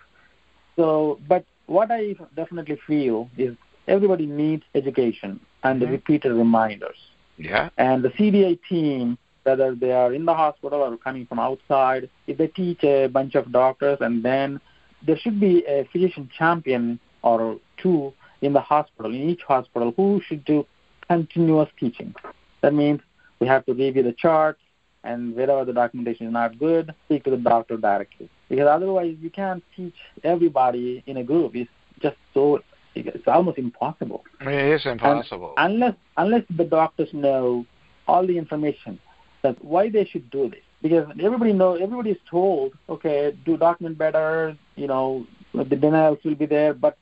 So, 0.76 1.18
but 1.28 1.44
what 1.66 1.90
I 1.90 2.14
definitely 2.34 2.78
feel 2.86 3.28
is 3.36 3.56
everybody 3.88 4.26
needs 4.26 4.62
education 4.74 5.40
and 5.62 5.80
Mhm. 5.82 5.90
repeated 5.90 6.32
reminders. 6.32 6.98
yeah. 7.38 7.68
And 7.76 8.02
the 8.02 8.10
CDA 8.10 8.56
team, 8.68 9.18
whether 9.46 9.74
they 9.74 9.92
are 9.92 10.12
in 10.12 10.24
the 10.24 10.34
hospital 10.34 10.80
or 10.80 10.96
coming 10.96 11.24
from 11.26 11.38
outside, 11.38 12.10
if 12.26 12.36
they 12.38 12.48
teach 12.48 12.82
a 12.82 13.06
bunch 13.06 13.34
of 13.36 13.52
doctors, 13.52 13.98
and 14.00 14.22
then 14.22 14.60
there 15.06 15.16
should 15.16 15.38
be 15.38 15.64
a 15.66 15.88
physician 15.92 16.28
champion 16.36 16.98
or 17.22 17.58
two 17.76 18.12
in 18.42 18.52
the 18.52 18.60
hospital, 18.60 19.10
in 19.14 19.22
each 19.30 19.42
hospital, 19.42 19.92
who 19.96 20.20
should 20.26 20.44
do 20.44 20.66
continuous 21.08 21.70
teaching. 21.78 22.14
That 22.62 22.74
means 22.74 23.00
we 23.40 23.46
have 23.46 23.64
to 23.66 23.72
review 23.74 24.02
the 24.02 24.12
charts, 24.12 24.60
and 25.04 25.34
wherever 25.36 25.64
the 25.64 25.72
documentation 25.72 26.26
is 26.26 26.32
not 26.32 26.58
good, 26.58 26.92
speak 27.04 27.22
to 27.24 27.30
the 27.30 27.36
doctor 27.36 27.76
directly. 27.76 28.28
Because 28.48 28.66
otherwise, 28.66 29.16
you 29.20 29.30
can't 29.30 29.62
teach 29.76 29.94
everybody 30.24 31.02
in 31.06 31.16
a 31.18 31.24
group. 31.24 31.54
It's 31.54 31.70
just 32.00 32.16
so, 32.34 32.62
it's 32.96 33.28
almost 33.28 33.58
impossible 33.58 34.24
It 34.40 34.72
is 34.74 34.86
impossible. 34.86 35.52
unless 35.58 35.94
unless 36.16 36.44
the 36.56 36.64
doctors 36.64 37.10
know 37.12 37.66
all 38.08 38.26
the 38.26 38.38
information 38.38 38.98
that 39.46 39.64
why 39.64 39.88
they 39.90 40.04
should 40.04 40.30
do 40.30 40.48
this. 40.50 40.64
Because 40.82 41.08
everybody 41.22 41.52
know 41.52 41.74
everybody 41.74 42.10
is 42.12 42.22
told 42.30 42.72
okay 42.88 43.32
do 43.44 43.56
document 43.56 43.98
better 43.98 44.56
you 44.76 44.86
know 44.86 45.26
the 45.54 45.76
denials 45.76 46.18
will 46.24 46.34
be 46.34 46.46
there. 46.46 46.74
But 46.74 46.96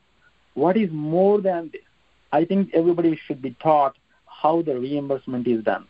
what 0.54 0.76
is 0.76 0.90
more 0.92 1.40
than 1.40 1.70
this? 1.72 1.82
I 2.32 2.44
think 2.44 2.70
everybody 2.74 3.16
should 3.26 3.42
be 3.42 3.56
taught 3.62 3.96
how 4.42 4.62
the 4.62 4.78
reimbursement 4.78 5.46
is 5.48 5.62
done. 5.64 5.86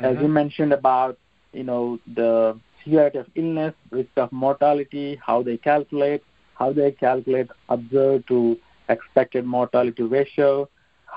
As 0.00 0.16
Mhm. 0.16 0.22
you 0.22 0.28
mentioned 0.28 0.72
about 0.72 1.18
you 1.52 1.64
know 1.64 1.98
the 2.20 2.58
severity 2.84 3.18
of 3.18 3.28
illness 3.34 3.74
risk 3.90 4.16
of 4.24 4.32
mortality 4.32 5.06
how 5.26 5.42
they 5.42 5.56
calculate 5.56 6.22
how 6.54 6.72
they 6.72 6.90
calculate 6.92 7.48
observed 7.68 8.26
to 8.28 8.58
expected 8.88 9.44
mortality 9.44 10.02
ratio 10.02 10.68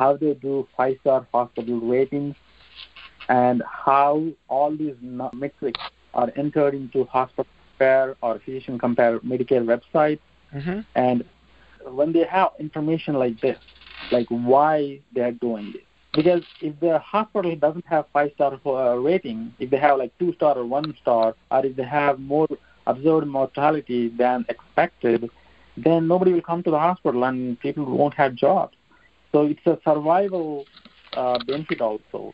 how 0.01 0.15
they 0.15 0.33
do 0.33 0.67
five 0.77 0.97
star 1.01 1.25
hospital 1.33 1.79
ratings, 1.79 2.35
and 3.31 3.63
how 3.65 4.21
all 4.49 4.75
these 4.75 4.95
metrics 5.01 5.79
are 6.13 6.29
entered 6.35 6.73
into 6.75 7.05
hospital 7.05 7.47
compare 7.77 8.15
or 8.21 8.39
physician 8.39 8.77
compare 8.77 9.19
Medicare 9.21 9.65
website. 9.73 10.19
mm-hmm. 10.53 10.81
And 10.95 11.23
when 11.85 12.11
they 12.11 12.25
have 12.25 12.49
information 12.59 13.13
like 13.15 13.39
this, 13.39 13.57
like 14.11 14.27
why 14.27 14.99
they 15.13 15.21
are 15.21 15.31
doing 15.31 15.71
this. 15.71 15.81
Because 16.13 16.43
if 16.59 16.77
the 16.81 16.99
hospital 16.99 17.55
doesn't 17.55 17.85
have 17.85 18.05
five 18.11 18.31
star 18.35 18.59
uh, 18.65 18.95
rating, 18.95 19.53
if 19.59 19.69
they 19.69 19.77
have 19.77 19.97
like 19.97 20.11
two 20.19 20.33
star 20.33 20.57
or 20.57 20.65
one 20.65 20.93
star, 21.01 21.33
or 21.49 21.65
if 21.65 21.77
they 21.77 21.83
have 21.85 22.19
more 22.19 22.49
observed 22.85 23.27
mortality 23.27 24.09
than 24.09 24.45
expected, 24.49 25.29
then 25.77 26.05
nobody 26.05 26.33
will 26.33 26.41
come 26.41 26.61
to 26.63 26.71
the 26.71 26.77
hospital 26.77 27.23
and 27.23 27.57
people 27.61 27.85
won't 27.85 28.13
have 28.15 28.35
jobs. 28.35 28.75
So 29.31 29.45
it's 29.45 29.65
a 29.65 29.79
survival 29.85 30.65
uh, 31.13 31.39
benefit 31.47 31.79
also 31.79 32.33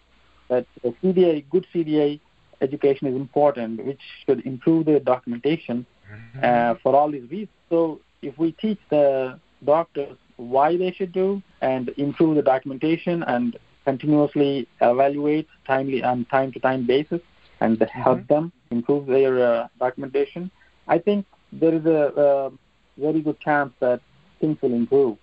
that 0.49 0.65
the 0.83 0.89
CDA, 1.03 1.43
good 1.49 1.65
CDA 1.73 2.19
education 2.61 3.07
is 3.07 3.15
important, 3.15 3.85
which 3.85 4.01
should 4.25 4.45
improve 4.45 4.85
the 4.85 4.99
documentation 4.99 5.85
Mm-hmm. 6.11 6.39
uh, 6.43 6.75
for 6.81 6.95
all 6.95 7.11
these 7.11 7.29
reasons. 7.29 7.49
So 7.69 7.99
if 8.21 8.37
we 8.37 8.53
teach 8.53 8.79
the 8.89 9.39
doctors 9.65 10.17
why 10.37 10.77
they 10.77 10.91
should 10.91 11.11
do 11.11 11.41
and 11.61 11.89
improve 11.97 12.35
the 12.35 12.41
documentation 12.41 13.23
and 13.23 13.57
continuously 13.83 14.67
evaluate 14.81 15.47
timely 15.65 16.03
on 16.03 16.25
time 16.25 16.51
to 16.53 16.59
time 16.59 16.85
basis 16.85 17.21
and 17.59 17.81
help 17.91 18.25
them 18.27 18.51
improve 18.71 19.07
their 19.07 19.43
uh, 19.43 19.67
documentation, 19.79 20.51
I 20.87 20.99
think 20.99 21.25
there 21.51 21.73
is 21.73 21.85
a, 21.85 22.13
a 22.15 22.51
very 22.97 23.21
good 23.21 23.39
chance 23.39 23.73
that 23.79 24.01
things 24.39 24.57
will 24.61 24.73
improve. 24.73 25.17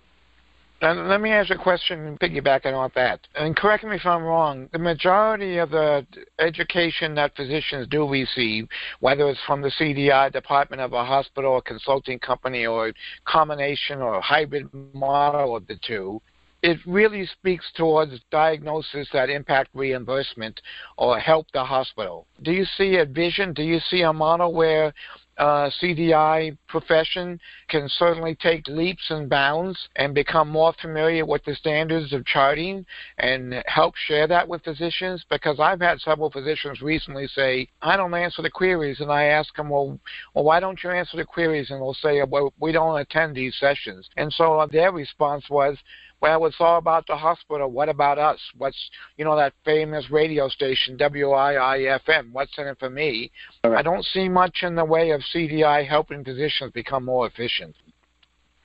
And 0.81 1.07
let 1.07 1.21
me 1.21 1.31
ask 1.31 1.49
a 1.51 1.57
question 1.57 2.05
and 2.05 2.19
piggybacking 2.19 2.73
off 2.73 2.93
that. 2.95 3.21
And 3.35 3.55
correct 3.55 3.85
me 3.85 3.95
if 3.95 4.05
I'm 4.05 4.23
wrong, 4.23 4.67
the 4.73 4.79
majority 4.79 5.57
of 5.57 5.71
the 5.71 6.05
education 6.37 7.15
that 7.15 7.35
physicians 7.35 7.87
do 7.87 8.07
receive, 8.07 8.67
whether 8.99 9.27
it's 9.29 9.39
from 9.47 9.61
the 9.61 9.71
CDI 9.71 10.33
department 10.33 10.81
of 10.81 10.93
a 10.93 11.05
hospital 11.05 11.53
or 11.53 11.61
consulting 11.61 12.19
company 12.19 12.65
or 12.65 12.89
a 12.89 12.93
combination 13.23 14.01
or 14.01 14.15
a 14.15 14.21
hybrid 14.21 14.67
model 14.93 15.55
of 15.55 15.65
the 15.67 15.79
two, 15.87 16.21
it 16.61 16.79
really 16.85 17.27
speaks 17.27 17.65
towards 17.75 18.19
diagnosis 18.31 19.07
that 19.13 19.29
impact 19.29 19.69
reimbursement 19.73 20.59
or 20.97 21.19
help 21.19 21.45
the 21.53 21.63
hospital. 21.63 22.25
Do 22.41 22.51
you 22.51 22.65
see 22.77 22.97
a 22.97 23.05
vision? 23.05 23.53
Do 23.53 23.61
you 23.61 23.79
see 23.79 24.01
a 24.01 24.11
model 24.11 24.51
where 24.51 24.91
uh, 25.37 25.69
CDI 25.81 26.57
profession 26.67 27.39
can 27.67 27.89
certainly 27.89 28.35
take 28.35 28.67
leaps 28.67 29.03
and 29.09 29.29
bounds 29.29 29.77
and 29.95 30.13
become 30.15 30.49
more 30.49 30.73
familiar 30.81 31.25
with 31.25 31.43
the 31.45 31.55
standards 31.55 32.13
of 32.13 32.25
charting 32.25 32.85
and 33.17 33.63
help 33.67 33.95
share 34.07 34.27
that 34.27 34.47
with 34.47 34.63
physicians? 34.63 35.25
Because 35.29 35.59
I've 35.59 35.81
had 35.81 35.99
several 35.99 36.31
physicians 36.31 36.81
recently 36.81 37.27
say, 37.27 37.67
I 37.81 37.97
don't 37.97 38.13
answer 38.13 38.41
the 38.41 38.49
queries. 38.49 38.99
And 38.99 39.11
I 39.11 39.25
ask 39.25 39.55
them, 39.55 39.69
well, 39.69 39.99
well 40.33 40.45
why 40.45 40.59
don't 40.59 40.81
you 40.83 40.91
answer 40.91 41.17
the 41.17 41.25
queries? 41.25 41.69
And 41.69 41.81
they'll 41.81 41.93
say, 41.95 42.21
well, 42.23 42.53
we 42.59 42.71
don't 42.71 42.99
attend 42.99 43.35
these 43.35 43.55
sessions. 43.59 44.09
And 44.17 44.31
so 44.31 44.67
their 44.71 44.91
response 44.91 45.45
was, 45.49 45.77
well, 46.21 46.45
it's 46.45 46.55
all 46.59 46.77
about 46.77 47.05
the 47.07 47.15
hospital. 47.15 47.69
What 47.69 47.89
about 47.89 48.17
us? 48.17 48.39
What's, 48.57 48.77
you 49.17 49.25
know, 49.25 49.35
that 49.35 49.53
famous 49.63 50.09
radio 50.09 50.47
station, 50.49 50.97
WIIFM? 50.97 52.31
What's 52.31 52.57
in 52.57 52.67
it 52.67 52.79
for 52.79 52.89
me? 52.89 53.31
I 53.63 53.81
don't 53.81 54.05
see 54.05 54.29
much 54.29 54.59
in 54.63 54.75
the 54.75 54.85
way 54.85 55.11
of 55.11 55.21
CDI 55.33 55.87
helping 55.87 56.23
physicians 56.23 56.71
become 56.71 57.05
more 57.05 57.27
efficient. 57.27 57.75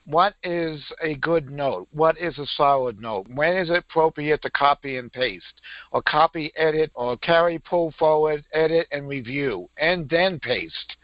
What 0.07 0.35
is 0.43 0.83
a 1.03 1.15
good 1.17 1.51
note? 1.51 1.87
What 1.93 2.19
is 2.19 2.37
a 2.39 2.47
solid 2.57 3.01
note? 3.01 3.29
When 3.29 3.57
is 3.57 3.71
it 3.71 3.85
appropriate 3.89 4.43
to 4.43 4.51
copy 4.51 4.97
and 4.97 5.13
paste? 5.13 5.61
Or 5.93 6.03
copy, 6.03 6.53
edit, 6.57 6.91
or 6.95 7.17
carry, 7.19 7.59
pull 7.59 7.93
forward, 7.99 8.45
edit, 8.53 8.89
and 8.91 9.09
review, 9.09 9.69
and 9.77 10.09
then 10.09 10.41
paste? 10.41 10.97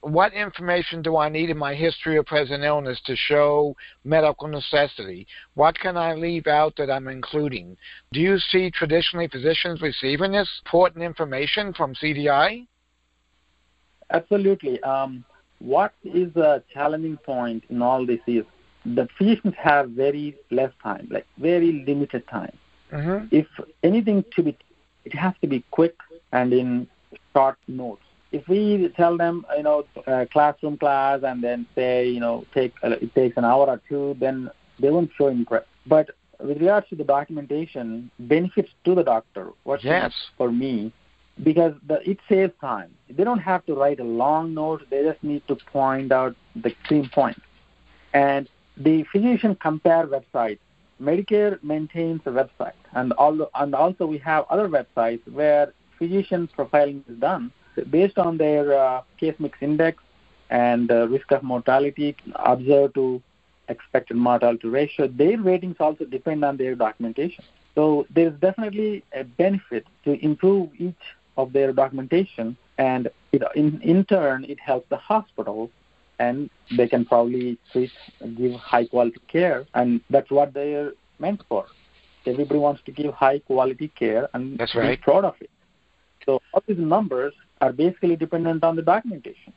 What 0.00 0.32
information 0.32 1.02
do 1.02 1.16
I 1.16 1.28
need 1.28 1.50
in 1.50 1.58
my 1.58 1.74
history 1.74 2.18
of 2.18 2.26
present 2.26 2.62
illness 2.62 3.00
to 3.06 3.16
show 3.16 3.74
medical 4.04 4.46
necessity? 4.46 5.26
What 5.54 5.78
can 5.78 5.96
I 5.96 6.14
leave 6.14 6.46
out 6.46 6.76
that 6.76 6.90
I'm 6.90 7.08
including? 7.08 7.76
Do 8.12 8.20
you 8.20 8.38
see 8.38 8.70
traditionally 8.70 9.26
physicians 9.28 9.82
receiving 9.82 10.32
this 10.32 10.48
important 10.64 11.02
information 11.04 11.72
from 11.74 11.94
CDI? 11.94 12.66
Absolutely. 14.10 14.80
Um, 14.82 15.24
what 15.58 15.92
is 16.04 16.34
a 16.36 16.62
challenging 16.72 17.16
point 17.16 17.64
in 17.68 17.82
all 17.82 18.06
this 18.06 18.20
is 18.26 18.44
the 18.84 19.08
physicians 19.18 19.54
have 19.58 19.90
very 19.90 20.36
less 20.50 20.72
time, 20.82 21.08
like 21.10 21.26
very 21.38 21.84
limited 21.86 22.26
time. 22.28 22.56
Mm-hmm. 22.92 23.26
If 23.32 23.46
anything 23.82 24.24
to 24.36 24.42
be, 24.42 24.56
it 25.04 25.14
has 25.14 25.34
to 25.40 25.48
be 25.48 25.64
quick 25.72 25.96
and 26.32 26.52
in 26.52 26.88
short 27.34 27.58
notes. 27.66 28.02
If 28.30 28.46
we 28.46 28.92
tell 28.96 29.16
them, 29.16 29.46
you 29.56 29.62
know, 29.62 29.84
uh, 30.06 30.26
classroom 30.30 30.76
class, 30.76 31.20
and 31.22 31.42
then 31.42 31.66
say, 31.74 32.08
you 32.08 32.20
know, 32.20 32.44
take 32.52 32.74
uh, 32.82 32.90
it 32.90 33.14
takes 33.14 33.36
an 33.36 33.44
hour 33.44 33.66
or 33.66 33.80
two, 33.88 34.16
then 34.20 34.50
they 34.78 34.90
won't 34.90 35.10
show 35.16 35.30
interest. 35.30 35.66
But 35.86 36.10
with 36.40 36.58
regards 36.58 36.88
to 36.90 36.96
the 36.96 37.04
documentation, 37.04 38.10
benefits 38.18 38.70
to 38.84 38.94
the 38.94 39.02
doctor. 39.02 39.50
What's 39.64 39.84
yes. 39.84 40.12
for 40.36 40.52
me? 40.52 40.92
Because 41.42 41.74
the, 41.86 42.08
it 42.08 42.18
saves 42.28 42.52
time. 42.60 42.94
They 43.08 43.24
don't 43.24 43.38
have 43.38 43.64
to 43.66 43.74
write 43.74 44.00
a 44.00 44.04
long 44.04 44.54
note. 44.54 44.82
They 44.90 45.02
just 45.02 45.22
need 45.22 45.46
to 45.48 45.56
point 45.56 46.12
out 46.12 46.36
the 46.54 46.74
key 46.88 47.08
points. 47.12 47.40
And 48.12 48.48
the 48.76 49.04
physician 49.10 49.56
compare 49.56 50.06
website. 50.06 50.58
Medicare 51.00 51.62
maintains 51.62 52.20
a 52.26 52.30
website, 52.30 52.72
and, 52.92 53.12
all, 53.12 53.48
and 53.54 53.72
also 53.72 54.04
we 54.04 54.18
have 54.18 54.44
other 54.50 54.68
websites 54.68 55.20
where 55.30 55.72
physician 55.96 56.48
profiling 56.58 57.08
is 57.08 57.16
done 57.18 57.52
based 57.84 58.18
on 58.18 58.36
their 58.36 58.78
uh, 58.78 59.02
case 59.18 59.34
mix 59.38 59.58
index 59.60 60.02
and 60.50 60.90
uh, 60.90 61.08
risk 61.08 61.30
of 61.32 61.42
mortality 61.42 62.16
observed 62.34 62.94
to 62.94 63.22
expected 63.68 64.16
mortality 64.16 64.68
ratio. 64.68 65.08
Their 65.08 65.38
ratings 65.38 65.76
also 65.78 66.04
depend 66.04 66.44
on 66.44 66.56
their 66.56 66.74
documentation. 66.74 67.44
So 67.74 68.06
there's 68.10 68.38
definitely 68.40 69.04
a 69.12 69.24
benefit 69.24 69.86
to 70.04 70.12
improve 70.24 70.70
each 70.78 70.94
of 71.36 71.52
their 71.52 71.72
documentation, 71.72 72.56
and 72.78 73.08
it, 73.32 73.42
in, 73.54 73.80
in 73.82 74.04
turn, 74.04 74.44
it 74.44 74.58
helps 74.58 74.88
the 74.88 74.96
hospital 74.96 75.70
and 76.18 76.50
they 76.76 76.88
can 76.88 77.04
probably 77.04 77.58
treat, 77.72 77.92
give 78.36 78.52
high 78.54 78.86
quality 78.86 79.20
care, 79.28 79.66
and 79.74 80.00
that's 80.10 80.30
what 80.30 80.52
they're 80.52 80.92
meant 81.18 81.42
for. 81.48 81.66
Everybody 82.26 82.58
wants 82.58 82.82
to 82.86 82.92
give 82.92 83.14
high 83.14 83.38
quality 83.38 83.88
care, 83.88 84.28
and 84.34 84.58
that's 84.58 84.74
right. 84.74 84.98
be 84.98 85.02
proud 85.02 85.24
of 85.24 85.34
it. 85.40 85.50
So 86.26 86.42
all 86.52 86.62
these 86.66 86.78
numbers 86.78 87.32
are 87.60 87.72
basically 87.72 88.16
dependent 88.16 88.64
on 88.64 88.76
the 88.76 88.82
documentation, 88.82 89.52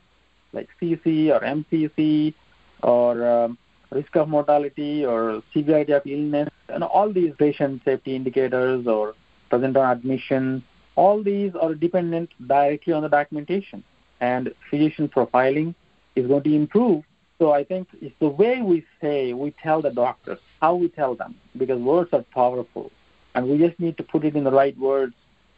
like 0.52 0.68
CC 0.80 1.30
or 1.30 1.40
MCC 1.40 2.34
or 2.82 3.26
um, 3.26 3.58
risk 3.90 4.16
of 4.16 4.28
mortality 4.28 5.04
or 5.04 5.42
severity 5.52 5.92
of 5.92 6.06
illness, 6.06 6.48
and 6.68 6.82
all 6.82 7.12
these 7.12 7.32
patient 7.38 7.82
safety 7.84 8.16
indicators 8.16 8.86
or 8.86 9.14
present 9.50 9.76
on 9.76 9.96
admission, 9.96 10.64
all 10.96 11.22
these 11.22 11.52
are 11.60 11.74
dependent 11.74 12.30
directly 12.46 12.92
on 12.92 13.02
the 13.02 13.08
documentation. 13.08 13.84
And 14.20 14.54
physician 14.70 15.08
profiling 15.08 15.74
is 16.16 16.26
going 16.26 16.44
to 16.44 16.54
improve. 16.54 17.04
So 17.38 17.52
I 17.52 17.64
think 17.64 17.88
it's 18.00 18.14
the 18.20 18.28
way 18.28 18.62
we 18.62 18.84
say, 19.00 19.32
we 19.32 19.50
tell 19.62 19.82
the 19.82 19.90
doctors, 19.90 20.38
how 20.60 20.76
we 20.76 20.88
tell 20.88 21.14
them, 21.14 21.34
because 21.56 21.80
words 21.80 22.10
are 22.12 22.24
powerful. 22.34 22.90
And 23.34 23.48
we 23.48 23.58
just 23.58 23.78
need 23.80 23.96
to 23.96 24.02
put 24.02 24.24
it 24.24 24.36
in 24.36 24.44
the 24.44 24.52
right 24.52 24.78
words 24.78 25.14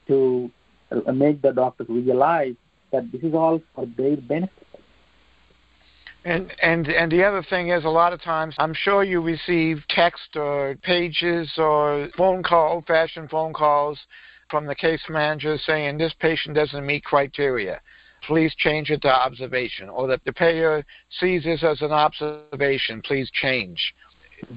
to 0.09 0.51
Uh, 0.91 1.13
make 1.13 1.43
the 1.43 1.53
doctors 1.53 1.89
realize 1.89 2.55
that 2.93 3.11
this 3.11 3.23
is 3.23 3.35
all 3.35 3.61
for 3.75 3.87
their 3.97 4.17
benefit. 4.17 4.53
And 6.25 6.53
and 6.63 6.89
and 6.89 7.13
the 7.13 7.23
other 7.23 7.43
thing 7.43 7.69
is, 7.69 7.85
a 7.85 7.89
lot 7.89 8.13
of 8.13 8.23
times, 8.23 8.55
I'm 8.59 8.75
sure 8.75 9.05
you 9.05 9.21
receive 9.21 9.83
text 9.89 10.37
or 10.37 10.77
pages 10.83 11.51
or 11.59 12.09
phone 12.17 12.43
call, 12.43 12.75
old-fashioned 12.75 13.29
phone 13.29 13.53
calls 13.53 13.99
from 14.51 14.67
the 14.67 14.75
case 14.75 15.03
manager 15.09 15.59
saying 15.59 15.99
this 15.99 16.15
patient 16.19 16.55
doesn't 16.55 16.87
meet 16.87 17.05
criteria 17.05 17.81
please 18.27 18.55
change 18.57 18.91
it 18.91 19.03
to 19.03 19.09
observation, 19.09 19.89
or 19.89 20.07
that 20.09 20.25
the 20.25 20.33
payer 20.33 20.85
sees 21.21 21.45
this 21.45 21.63
as 21.63 21.81
an 21.83 21.93
observation, 21.93 23.03
please 23.03 23.31
change. 23.31 23.95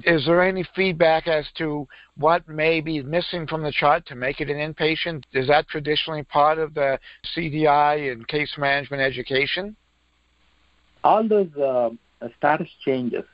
Is 0.04 0.24
there 0.26 0.42
any 0.42 0.64
feedback 0.74 1.26
as 1.26 1.46
to 1.58 1.86
what 2.16 2.48
may 2.48 2.80
be 2.80 3.02
missing 3.02 3.46
from 3.46 3.62
the 3.62 3.72
chart 3.72 4.06
to 4.06 4.14
make 4.14 4.40
it 4.40 4.50
an 4.50 4.56
inpatient? 4.56 5.24
Is 5.32 5.48
that 5.48 5.68
traditionally 5.68 6.22
part 6.24 6.58
of 6.58 6.74
the 6.74 6.98
CDI 7.36 8.12
and 8.12 8.26
case 8.26 8.52
management 8.58 9.02
education? 9.02 9.76
All 11.04 11.26
those 11.26 11.54
uh, 11.56 11.90
status 12.38 12.68
changes, 12.84 13.24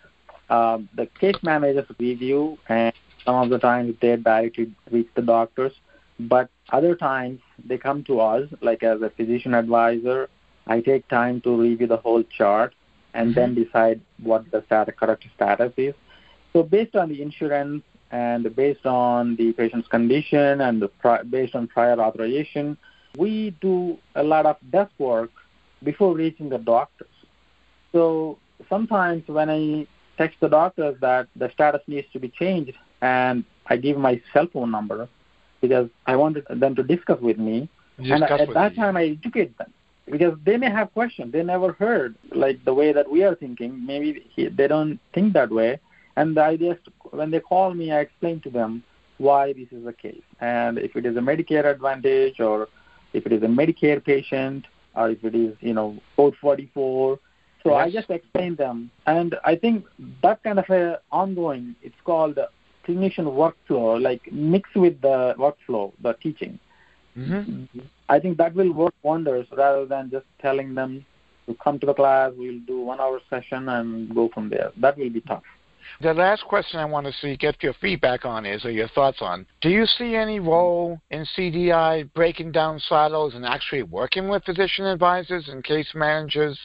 uh, 0.50 0.78
the 0.94 1.06
case 1.20 1.36
managers 1.42 1.86
review, 1.98 2.58
and 2.68 2.92
some 3.24 3.36
of 3.36 3.50
the 3.50 3.58
times 3.58 3.94
they 4.00 4.16
directly 4.16 4.72
reach 4.90 5.08
the 5.14 5.22
doctors. 5.22 5.72
But 6.20 6.48
other 6.70 6.94
times 6.94 7.40
they 7.64 7.78
come 7.78 8.04
to 8.04 8.20
us, 8.20 8.48
like 8.60 8.82
as 8.82 9.02
a 9.02 9.10
physician 9.10 9.54
advisor. 9.54 10.28
I 10.66 10.80
take 10.80 11.08
time 11.08 11.40
to 11.42 11.56
review 11.56 11.86
the 11.86 11.96
whole 11.98 12.22
chart 12.22 12.74
and 13.12 13.34
mm-hmm. 13.34 13.40
then 13.40 13.54
decide 13.54 14.00
what 14.22 14.50
the 14.50 14.62
correct 14.96 15.24
status 15.34 15.72
is. 15.76 15.94
So 16.54 16.62
based 16.62 16.94
on 16.94 17.08
the 17.08 17.20
insurance 17.20 17.82
and 18.10 18.54
based 18.54 18.86
on 18.86 19.36
the 19.36 19.52
patient's 19.52 19.88
condition 19.88 20.60
and 20.60 20.80
the 20.80 20.88
pri- 20.88 21.22
based 21.22 21.54
on 21.54 21.66
prior 21.66 22.00
authorization, 22.00 22.78
we 23.16 23.50
do 23.60 23.98
a 24.14 24.22
lot 24.22 24.46
of 24.46 24.56
desk 24.70 24.92
work 24.98 25.30
before 25.82 26.14
reaching 26.14 26.48
the 26.48 26.58
doctors. 26.58 27.08
So 27.92 28.38
sometimes 28.68 29.26
when 29.26 29.50
I 29.50 29.86
text 30.16 30.38
the 30.40 30.48
doctors 30.48 30.96
that 31.00 31.26
the 31.34 31.50
status 31.50 31.82
needs 31.88 32.06
to 32.12 32.20
be 32.20 32.28
changed 32.28 32.76
and 33.02 33.44
I 33.66 33.76
give 33.76 33.96
my 33.98 34.20
cell 34.32 34.46
phone 34.52 34.70
number, 34.70 35.08
because 35.60 35.88
I 36.06 36.16
wanted 36.16 36.44
them 36.50 36.74
to 36.76 36.82
discuss 36.82 37.20
with 37.20 37.38
me. 37.38 37.68
Discuss 37.96 38.12
and 38.12 38.24
at 38.24 38.54
that 38.54 38.72
you. 38.72 38.82
time, 38.82 38.96
I 38.96 39.04
educate 39.06 39.56
them 39.58 39.72
because 40.10 40.36
they 40.44 40.58
may 40.58 40.70
have 40.70 40.92
questions 40.92 41.32
they 41.32 41.42
never 41.42 41.72
heard 41.72 42.14
like 42.32 42.62
the 42.64 42.74
way 42.74 42.92
that 42.92 43.10
we 43.10 43.24
are 43.24 43.34
thinking. 43.34 43.84
Maybe 43.86 44.10
they 44.36 44.68
don't 44.68 45.00
think 45.14 45.32
that 45.32 45.50
way. 45.50 45.80
And 46.16 46.36
the 46.36 46.42
idea 46.42 46.72
is 46.72 46.78
to, 46.84 46.92
when 47.10 47.30
they 47.30 47.40
call 47.40 47.74
me, 47.74 47.92
I 47.92 48.00
explain 48.00 48.40
to 48.40 48.50
them 48.50 48.82
why 49.18 49.52
this 49.52 49.68
is 49.70 49.84
the 49.84 49.92
case, 49.92 50.22
and 50.40 50.76
if 50.76 50.96
it 50.96 51.06
is 51.06 51.16
a 51.16 51.20
Medicare 51.20 51.66
Advantage 51.66 52.40
or 52.40 52.68
if 53.12 53.24
it 53.26 53.32
is 53.32 53.42
a 53.42 53.46
Medicare 53.46 54.04
patient 54.04 54.66
or 54.96 55.10
if 55.10 55.24
it 55.24 55.34
is 55.34 55.56
you 55.60 55.72
know 55.72 55.96
code 56.16 56.34
44. 56.40 57.18
So 57.62 57.70
yes. 57.70 57.86
I 57.86 57.90
just 57.90 58.10
explain 58.10 58.56
them, 58.56 58.90
and 59.06 59.36
I 59.44 59.56
think 59.56 59.86
that 60.22 60.42
kind 60.42 60.58
of 60.58 60.68
a 60.68 61.00
ongoing. 61.10 61.76
It's 61.80 61.96
called 62.04 62.38
clinician 62.86 63.24
workflow, 63.24 64.02
like 64.02 64.30
mix 64.32 64.68
with 64.74 65.00
the 65.00 65.34
workflow, 65.38 65.92
the 66.02 66.12
teaching. 66.14 66.58
Mm-hmm. 67.16 67.78
I 68.08 68.18
think 68.18 68.36
that 68.38 68.54
will 68.54 68.72
work 68.72 68.94
wonders 69.02 69.46
rather 69.56 69.86
than 69.86 70.10
just 70.10 70.26
telling 70.42 70.74
them 70.74 71.06
to 71.46 71.54
come 71.62 71.78
to 71.78 71.86
the 71.86 71.94
class, 71.94 72.32
we'll 72.36 72.60
do 72.60 72.80
one 72.80 73.00
hour 73.00 73.20
session 73.30 73.68
and 73.68 74.14
go 74.14 74.28
from 74.32 74.48
there. 74.48 74.72
That 74.78 74.96
will 74.96 75.10
be 75.10 75.20
tough. 75.20 75.42
The 76.00 76.14
last 76.14 76.44
question 76.44 76.80
I 76.80 76.84
want 76.84 77.06
to 77.06 77.12
see, 77.12 77.36
get 77.36 77.62
your 77.62 77.74
feedback 77.74 78.24
on 78.24 78.46
is, 78.46 78.64
or 78.64 78.70
your 78.70 78.88
thoughts 78.88 79.18
on, 79.20 79.46
do 79.60 79.68
you 79.68 79.86
see 79.86 80.16
any 80.16 80.40
role 80.40 81.00
in 81.10 81.26
CDI 81.36 82.12
breaking 82.14 82.52
down 82.52 82.78
silos 82.78 83.34
and 83.34 83.44
actually 83.44 83.82
working 83.82 84.28
with 84.28 84.44
physician 84.44 84.86
advisors 84.86 85.48
and 85.48 85.62
case 85.62 85.88
managers 85.94 86.58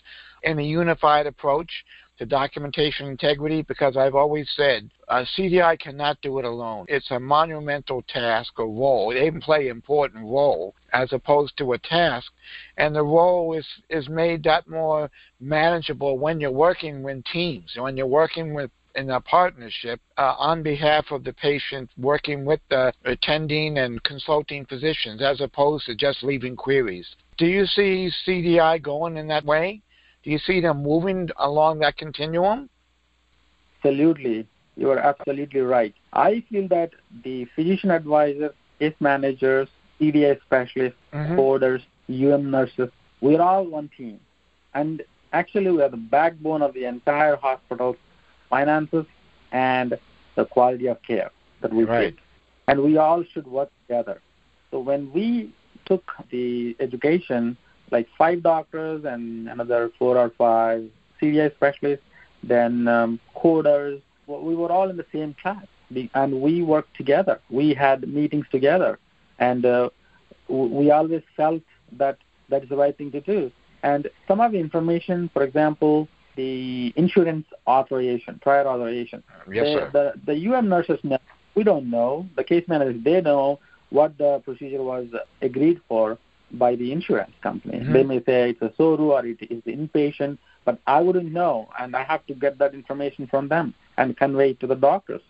in 0.44 0.60
a 0.60 0.64
unified 0.64 1.28
approach? 1.28 1.72
to 2.20 2.26
documentation 2.26 3.08
integrity 3.08 3.62
because 3.62 3.96
I've 3.96 4.14
always 4.14 4.48
said 4.56 4.90
CDI 5.10 5.80
cannot 5.80 6.22
do 6.22 6.38
it 6.38 6.46
alone. 6.46 6.86
It's 6.90 7.10
a 7.12 7.20
monumental 7.20 8.04
task 8.10 8.60
or 8.60 8.66
role. 8.66 9.12
They 9.14 9.26
even 9.26 9.40
play 9.40 9.70
an 9.70 9.78
important 9.78 10.26
role 10.26 10.76
as 10.92 11.14
opposed 11.14 11.58
to 11.58 11.74
a 11.74 11.78
task. 11.78 12.30
And 12.78 12.94
the 12.94 13.04
role 13.04 13.58
is, 13.58 13.66
is 13.90 14.10
made 14.10 14.44
that 14.44 14.68
more 14.68 15.10
manageable 15.40 16.20
when 16.20 16.42
you're 16.42 16.52
working 16.52 17.04
with 17.04 17.24
teams, 17.32 17.72
when 17.78 17.96
you're 17.96 18.06
working 18.06 18.54
with 18.54 18.70
in 18.96 19.10
a 19.12 19.22
partnership 19.22 20.00
uh, 20.18 20.36
on 20.38 20.64
behalf 20.64 21.06
of 21.12 21.24
the 21.24 21.34
patient, 21.34 21.90
working 21.98 22.46
with 22.46 22.60
the 22.70 22.92
attending 23.06 23.78
and 23.78 24.02
consulting 24.04 24.66
physicians 24.66 25.22
as 25.22 25.42
opposed 25.42 25.86
to 25.86 25.96
just 25.96 26.24
leaving 26.24 26.56
queries. 26.56 27.08
Do 27.38 27.46
you 27.46 27.66
see 27.66 28.12
CDI 28.28 28.82
going 28.82 29.18
in 29.18 29.28
that 29.28 29.46
way? 29.46 29.82
Do 30.24 30.32
you 30.32 30.40
see 30.40 30.60
them 30.60 30.84
moving 30.84 31.30
along 31.38 31.80
that 31.80 31.98
continuum? 31.98 32.70
Absolutely. 33.78 34.48
You 34.76 34.92
are 34.92 35.00
absolutely 35.00 35.62
right. 35.62 35.94
I 36.14 36.44
feel 36.50 36.68
that 36.70 36.92
the 37.24 37.46
physician 37.56 37.92
advisors, 37.92 38.52
case 38.80 38.96
managers, 39.00 39.68
CDI 40.00 40.42
specialists, 40.42 40.98
mm-hmm. 41.14 41.38
coders, 41.38 41.82
UM 42.10 42.52
nurses, 42.52 42.90
we're 43.22 43.42
all 43.42 43.66
one 43.66 43.90
team. 43.98 44.20
And 44.74 45.04
actually, 45.34 45.72
we 45.72 45.82
are 45.82 45.90
the 45.90 45.98
backbone 45.98 46.62
of 46.62 46.74
the 46.74 46.86
entire 46.86 47.36
hospital's 47.36 47.98
finances 48.50 49.06
and 49.52 49.98
the 50.36 50.46
quality 50.46 50.88
of 50.88 51.02
care 51.04 51.32
that 51.62 51.74
we 51.74 51.84
right. 51.84 52.16
take. 52.16 52.20
And 52.68 52.84
we 52.84 52.98
all 52.98 53.24
should 53.24 53.48
work 53.48 53.70
together. 53.88 54.22
So 54.72 54.80
when 54.80 55.12
we 55.12 55.52
took 55.86 56.12
the 56.30 56.76
education 56.80 57.58
like 57.92 58.08
five 58.18 58.44
doctors 58.44 59.04
and 59.06 59.50
another 59.50 59.92
four 59.98 60.18
or 60.18 60.30
five 60.30 60.90
CDI 61.22 61.54
specialists, 61.56 62.06
then 62.44 62.88
um, 62.88 63.20
coders. 63.36 64.02
We 64.28 64.56
were 64.56 64.72
all 64.72 64.90
in 64.90 64.98
the 64.98 65.06
same 65.12 65.36
class, 65.42 65.66
and 66.14 66.42
we 66.42 66.62
worked 66.62 66.96
together. 66.96 67.40
We 67.50 67.74
had 67.74 68.08
meetings 68.08 68.46
together, 68.52 69.00
and 69.40 69.66
uh, 69.66 69.90
we 70.48 70.92
always 70.92 71.24
felt 71.36 71.64
that 71.94 72.18
that 72.50 72.64
is 72.64 72.70
the 72.70 72.78
right 72.78 72.96
thing 72.96 73.12
to 73.12 73.22
do. 73.22 73.52
And 73.82 74.08
some 74.28 74.40
of 74.40 74.52
the 74.52 74.60
information, 74.60 75.30
for 75.34 75.42
example, 75.44 76.08
the 76.36 76.94
insurance 76.96 77.48
authorization, 77.68 78.40
prior 78.42 78.68
authorization. 78.68 79.24
Yes, 79.52 79.66
the, 79.66 79.74
sir. 79.74 80.14
The, 80.26 80.34
the 80.34 80.54
UM 80.54 80.70
nurses 80.70 81.00
know. 81.04 81.20
We 81.56 81.64
don't 81.64 81.90
know. 81.90 82.28
The 82.36 82.44
case 82.44 82.66
managers, 82.68 83.04
they 83.04 83.22
know 83.22 83.60
what 83.90 84.18
the 84.18 84.40
procedure 84.46 84.84
was 84.84 85.08
agreed 85.42 85.82
for 85.88 86.18
by 86.52 86.76
the 86.76 86.92
insurance 86.92 87.34
company. 87.42 87.80
Mm-hmm. 87.80 87.94
They 87.94 88.04
may 88.04 88.24
say 88.24 88.52
it's 88.52 88.62
a 88.62 88.70
SORU 88.70 89.00
or 89.00 89.26
it 89.26 89.38
is 89.42 89.64
inpatient, 89.64 90.38
but 90.66 90.80
I 90.88 91.02
wouldn't 91.02 91.32
know, 91.32 91.70
and 91.80 91.96
I 91.96 92.04
have 92.04 92.26
to 92.28 92.34
get 92.34 92.58
that 92.60 92.74
information 92.74 93.28
from 93.28 93.48
them 93.48 93.74
and 93.98 94.18
convey 94.18 94.52
it 94.52 94.60
to 94.62 94.68
the 94.68 94.76
doctors. 94.76 95.22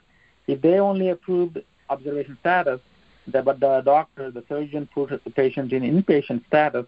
If 0.48 0.62
they 0.62 0.80
only 0.80 1.10
approved 1.10 1.62
observation 1.90 2.38
status, 2.42 2.80
but 3.28 3.60
the 3.60 3.82
doctor, 3.82 4.32
the 4.32 4.44
surgeon 4.50 4.88
put 4.94 5.10
the 5.24 5.30
patient 5.30 5.72
in 5.74 5.84
inpatient 5.84 6.46
status, 6.48 6.86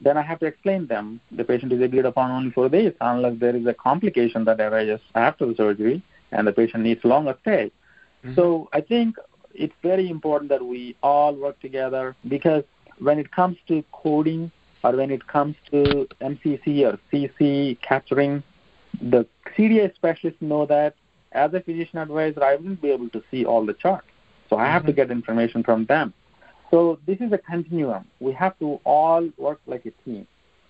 then 0.00 0.16
I 0.16 0.22
have 0.22 0.38
to 0.40 0.46
explain 0.46 0.86
them 0.86 1.20
the 1.32 1.44
patient 1.44 1.72
is 1.72 1.82
agreed 1.82 2.04
upon 2.04 2.30
only 2.30 2.50
for 2.50 2.68
days 2.68 2.92
unless 3.00 3.38
there 3.38 3.56
is 3.56 3.66
a 3.66 3.74
complication 3.74 4.44
that 4.44 4.60
arises 4.60 5.00
after 5.14 5.46
the 5.46 5.54
surgery 5.54 6.02
and 6.30 6.46
the 6.46 6.52
patient 6.52 6.84
needs 6.84 7.04
longer 7.04 7.36
stay. 7.42 7.72
Mm-hmm. 8.24 8.34
So 8.34 8.68
I 8.72 8.80
think 8.80 9.16
it's 9.54 9.74
very 9.82 10.08
important 10.08 10.50
that 10.50 10.64
we 10.64 10.96
all 11.02 11.34
work 11.34 11.60
together 11.60 12.14
because 12.28 12.64
when 12.98 13.18
it 13.18 13.30
comes 13.32 13.56
to 13.68 13.84
coding 13.92 14.50
or 14.84 14.96
when 14.96 15.10
it 15.10 15.26
comes 15.26 15.56
to 15.70 16.06
MCC 16.20 16.86
or 16.86 16.98
CC 17.12 17.80
capturing, 17.80 18.42
the 19.00 19.26
CDA 19.56 19.94
specialists 19.94 20.40
know 20.40 20.66
that 20.66 20.94
as 21.32 21.52
a 21.54 21.60
physician 21.60 21.98
advisor, 21.98 22.42
I 22.42 22.56
wouldn't 22.56 22.80
be 22.80 22.90
able 22.90 23.08
to 23.10 23.22
see 23.30 23.44
all 23.44 23.66
the 23.66 23.74
charts. 23.74 24.06
So 24.48 24.56
I 24.56 24.66
have 24.66 24.82
mm-hmm. 24.82 24.86
to 24.88 24.92
get 24.94 25.10
information 25.10 25.62
from 25.62 25.84
them. 25.86 26.14
So 26.70 26.98
this 27.06 27.18
is 27.20 27.32
a 27.32 27.38
continuum. 27.38 28.06
We 28.20 28.32
have 28.34 28.58
to 28.58 28.80
all 28.84 29.28
work 29.36 29.60
like 29.66 29.86
a 29.86 29.90
team. 30.04 30.26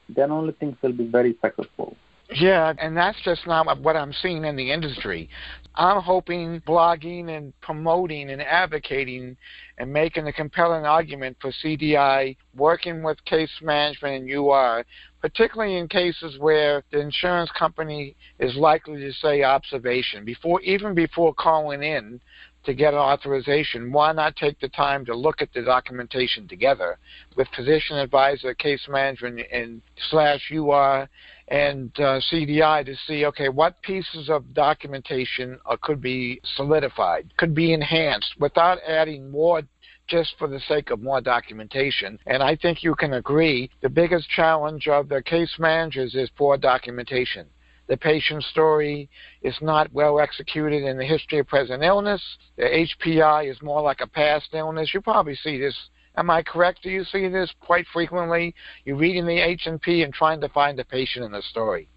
Then 0.09 0.31
only 0.31 0.53
things 0.55 0.77
will 0.83 0.93
be 0.93 1.07
very 1.07 1.37
successful. 1.43 1.97
Yeah, 2.35 2.75
and 2.79 2.95
that's 2.95 3.19
just 3.23 3.47
not 3.47 3.81
what 3.81 3.97
I'm 3.97 4.13
seeing 4.13 4.45
in 4.45 4.55
the 4.55 4.71
industry. 4.71 5.31
I'm 5.77 6.03
hoping 6.03 6.61
blogging 6.67 7.35
and 7.35 7.59
promoting 7.63 8.29
and 8.31 8.43
advocating 8.43 9.35
and 9.79 9.91
making 9.91 10.27
a 10.27 10.33
compelling 10.33 10.85
argument 10.85 11.39
for 11.41 11.53
CDI, 11.65 12.37
working 12.55 13.03
with 13.03 13.25
case 13.25 13.51
management 13.63 14.25
and 14.25 14.31
UR, 14.31 14.85
particularly 15.23 15.79
in 15.79 15.89
cases 15.89 16.37
where 16.39 16.85
the 16.93 17.01
insurance 17.01 17.51
company 17.59 18.15
is 18.39 18.55
likely 18.57 19.01
to 19.01 19.13
say 19.15 19.43
observation 19.43 20.27
before 20.27 20.61
even 20.61 20.95
before 20.95 21.33
calling 21.33 21.83
in 21.83 22.21
to 22.69 22.75
get 22.75 22.93
an 22.93 23.01
authorization, 23.01 23.91
why 23.91 24.13
not 24.13 24.37
take 24.37 24.61
the 24.61 24.69
time 24.69 25.03
to 25.07 25.17
look 25.17 25.41
at 25.41 25.51
the 25.55 25.63
documentation 25.63 26.47
together 26.47 26.99
with 27.35 27.49
physician 27.57 27.97
advisor, 27.97 28.53
case 28.53 28.87
management, 28.91 29.41
and 29.51 29.81
slash 30.11 30.53
UR 30.53 31.09
and 31.49 31.91
uh, 31.97 32.21
CDI 32.31 32.85
to 32.85 32.95
see, 33.07 33.25
okay, 33.25 33.49
what 33.49 33.81
pieces 33.81 34.29
of 34.29 34.53
documentation 34.53 35.59
uh, 35.65 35.79
could 35.81 36.03
be 36.03 36.43
solidified, 36.57 37.33
could 37.39 37.55
be 37.55 37.73
enhanced 37.73 38.35
without 38.39 38.77
adding 38.87 39.31
more 39.31 39.63
just 40.07 40.35
for 40.39 40.47
the 40.47 40.61
sake 40.69 40.91
of 40.91 41.01
more 41.01 41.23
documentation. 41.23 42.19
And 42.27 42.43
I 42.43 42.55
think 42.55 42.83
you 42.83 42.95
can 42.95 43.15
agree 43.15 43.71
the 43.81 43.89
biggest 43.89 44.29
challenge 44.29 44.89
of 44.89 45.09
the 45.09 45.23
case 45.23 45.55
managers 45.59 46.15
is 46.15 46.29
poor 46.37 46.59
documentation 46.59 47.47
the 47.89 47.97
patient's 47.97 48.47
story 48.49 49.09
is 49.43 49.57
not 49.61 49.93
well 49.93 50.21
executed 50.21 50.85
in 50.85 50.99
the 50.99 51.05
history 51.05 51.39
of 51.39 51.47
present 51.47 51.83
illness. 51.83 52.23
The 52.57 52.87
HPI 53.05 53.51
is 53.51 53.61
more 53.63 53.81
like 53.81 54.01
a 54.01 54.07
past 54.07 54.51
illness. 54.53 54.93
You 54.93 55.01
probably 55.01 55.35
see 55.37 55.59
this. 55.59 55.75
Am 56.17 56.31
I 56.31 56.43
correct? 56.43 56.83
Do 56.83 56.91
you 56.91 57.05
see 57.05 57.29
this 57.29 57.51
quite 57.61 57.87
frequently? 57.93 58.55
You're 58.85 58.97
reading 58.97 59.25
the 59.25 59.39
H&P 59.39 60.03
and 60.03 60.13
trying 60.13 60.41
to 60.43 60.49
find 60.51 60.79
the 60.79 60.85
patient 60.85 61.25
in 61.25 61.33
the 61.33 61.43
story. 61.43 61.89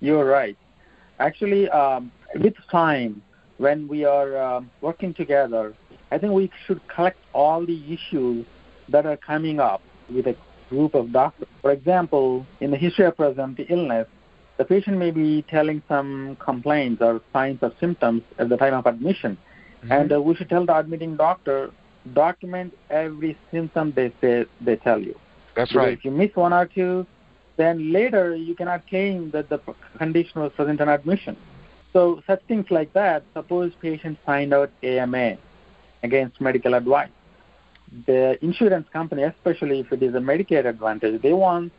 You're 0.00 0.24
right. 0.24 0.56
Actually, 1.18 1.68
um, 1.70 2.12
with 2.34 2.54
time, 2.70 3.22
when 3.56 3.88
we 3.88 4.04
are 4.04 4.36
um, 4.36 4.70
working 4.82 5.14
together, 5.14 5.74
I 6.12 6.18
think 6.18 6.32
we 6.32 6.50
should 6.66 6.80
collect 6.88 7.18
all 7.32 7.64
the 7.64 7.82
issues 7.92 8.44
that 8.90 9.06
are 9.06 9.16
coming 9.16 9.58
up 9.58 9.82
with 10.12 10.26
a 10.26 10.36
group 10.68 10.94
of 10.94 11.12
doctors. 11.12 11.48
For 11.62 11.72
example, 11.72 12.46
in 12.60 12.70
the 12.70 12.76
history 12.76 13.06
of 13.06 13.16
present 13.16 13.58
illness, 13.68 14.06
the 14.58 14.64
patient 14.64 14.96
may 14.98 15.10
be 15.10 15.42
telling 15.42 15.82
some 15.88 16.36
complaints 16.40 17.02
or 17.02 17.20
signs 17.32 17.58
or 17.62 17.72
symptoms 17.78 18.22
at 18.38 18.48
the 18.48 18.56
time 18.56 18.74
of 18.74 18.86
admission. 18.86 19.36
Mm-hmm. 19.82 19.92
And 19.92 20.12
uh, 20.12 20.22
we 20.22 20.34
should 20.34 20.48
tell 20.48 20.64
the 20.64 20.76
admitting 20.76 21.16
doctor, 21.16 21.70
document 22.14 22.72
every 22.90 23.36
symptom 23.50 23.92
they 23.94 24.12
say 24.20 24.46
they 24.60 24.76
tell 24.76 25.00
you. 25.00 25.18
That's 25.54 25.70
because 25.70 25.74
right. 25.74 25.92
If 25.92 26.04
you 26.04 26.10
miss 26.10 26.34
one 26.34 26.52
or 26.52 26.66
two, 26.66 27.06
then 27.56 27.92
later 27.92 28.34
you 28.34 28.54
cannot 28.54 28.86
claim 28.88 29.30
that 29.32 29.48
the 29.48 29.58
condition 29.98 30.40
was 30.40 30.52
present 30.52 30.80
on 30.80 30.88
admission. 30.88 31.36
So 31.92 32.22
such 32.26 32.42
things 32.46 32.66
like 32.70 32.92
that, 32.92 33.24
suppose 33.34 33.72
patient 33.80 34.18
signed 34.26 34.52
out 34.52 34.70
AMA 34.82 35.36
against 36.02 36.40
medical 36.40 36.74
advice. 36.74 37.08
The 38.06 38.42
insurance 38.44 38.86
company, 38.92 39.22
especially 39.22 39.80
if 39.80 39.92
it 39.92 40.02
is 40.02 40.14
a 40.14 40.18
Medicare 40.18 40.66
Advantage, 40.66 41.22
they 41.22 41.32
want 41.32 41.72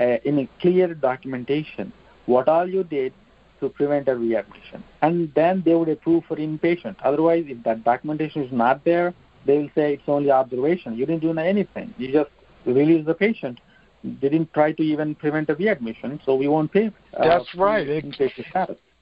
uh, 0.00 0.18
in 0.24 0.38
a 0.40 0.48
clear 0.60 0.92
documentation 0.94 1.92
what 2.26 2.48
all 2.48 2.68
you 2.68 2.84
did 2.84 3.12
to 3.60 3.68
prevent 3.68 4.08
a 4.08 4.16
readmission. 4.16 4.82
And 5.02 5.32
then 5.34 5.62
they 5.64 5.74
would 5.74 5.88
approve 5.88 6.24
for 6.26 6.36
inpatient. 6.36 6.96
Otherwise, 7.04 7.44
if 7.48 7.62
that 7.64 7.84
documentation 7.84 8.42
is 8.42 8.52
not 8.52 8.84
there, 8.84 9.14
they 9.46 9.58
will 9.58 9.70
say 9.74 9.94
it's 9.94 10.02
only 10.08 10.30
observation. 10.30 10.96
You 10.96 11.06
didn't 11.06 11.22
do 11.22 11.38
anything. 11.38 11.94
You 11.98 12.12
just 12.12 12.30
released 12.64 13.06
the 13.06 13.14
patient. 13.14 13.60
They 14.02 14.28
didn't 14.28 14.52
try 14.52 14.72
to 14.72 14.82
even 14.82 15.14
prevent 15.14 15.48
a 15.48 15.54
readmission, 15.54 16.20
so 16.24 16.34
we 16.34 16.48
won't 16.48 16.72
pay. 16.72 16.90
Uh, 17.16 17.24
That's 17.26 17.54
right. 17.54 17.88
It, 17.88 18.04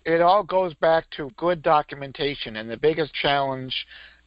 it 0.04 0.20
all 0.20 0.42
goes 0.42 0.74
back 0.74 1.06
to 1.16 1.30
good 1.36 1.62
documentation, 1.62 2.56
and 2.56 2.70
the 2.70 2.76
biggest 2.76 3.12
challenge 3.14 3.74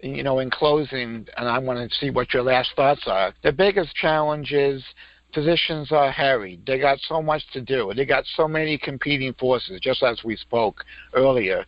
you 0.01 0.23
know, 0.23 0.39
in 0.39 0.49
closing, 0.49 1.25
and 1.37 1.47
I 1.47 1.57
want 1.57 1.89
to 1.89 1.97
see 1.97 2.09
what 2.09 2.33
your 2.33 2.43
last 2.43 2.71
thoughts 2.75 3.03
are. 3.07 3.33
The 3.43 3.51
biggest 3.51 3.95
challenge 3.95 4.51
is 4.51 4.83
physicians 5.35 5.91
are 5.91 6.11
harried. 6.11 6.65
They 6.65 6.79
got 6.79 6.97
so 7.01 7.21
much 7.21 7.43
to 7.51 7.61
do. 7.61 7.93
They 7.93 8.05
got 8.05 8.23
so 8.35 8.47
many 8.47 8.77
competing 8.77 9.33
forces, 9.33 9.79
just 9.81 10.01
as 10.01 10.23
we 10.23 10.37
spoke 10.37 10.83
earlier. 11.13 11.65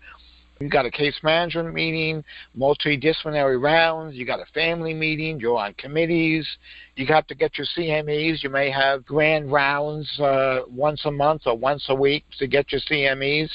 You 0.60 0.70
got 0.70 0.88
a 0.88 0.92
case 0.92 1.20
management 1.22 1.74
meeting, 1.74 2.24
multidisciplinary 2.58 3.62
rounds, 3.62 4.16
you 4.16 4.26
got 4.26 4.40
a 4.40 4.46
family 4.54 4.94
meeting, 4.94 5.40
you're 5.40 5.58
on 5.58 5.76
committees, 5.76 6.48
you 6.96 7.06
have 7.08 7.28
to 7.28 7.36
get 7.36 7.60
your 7.60 7.68
CMEs, 7.78 8.42
you 8.42 8.50
may 8.50 8.72
have 8.72 9.06
grand 9.06 9.52
rounds 9.52 10.10
uh, 10.20 10.62
once 10.68 11.02
a 11.06 11.12
month 11.12 11.44
or 11.46 11.56
once 11.56 11.86
a 11.90 11.96
week 11.96 12.24
to 12.40 12.48
get 12.48 12.72
your 12.72 12.82
CMEs. 12.90 13.50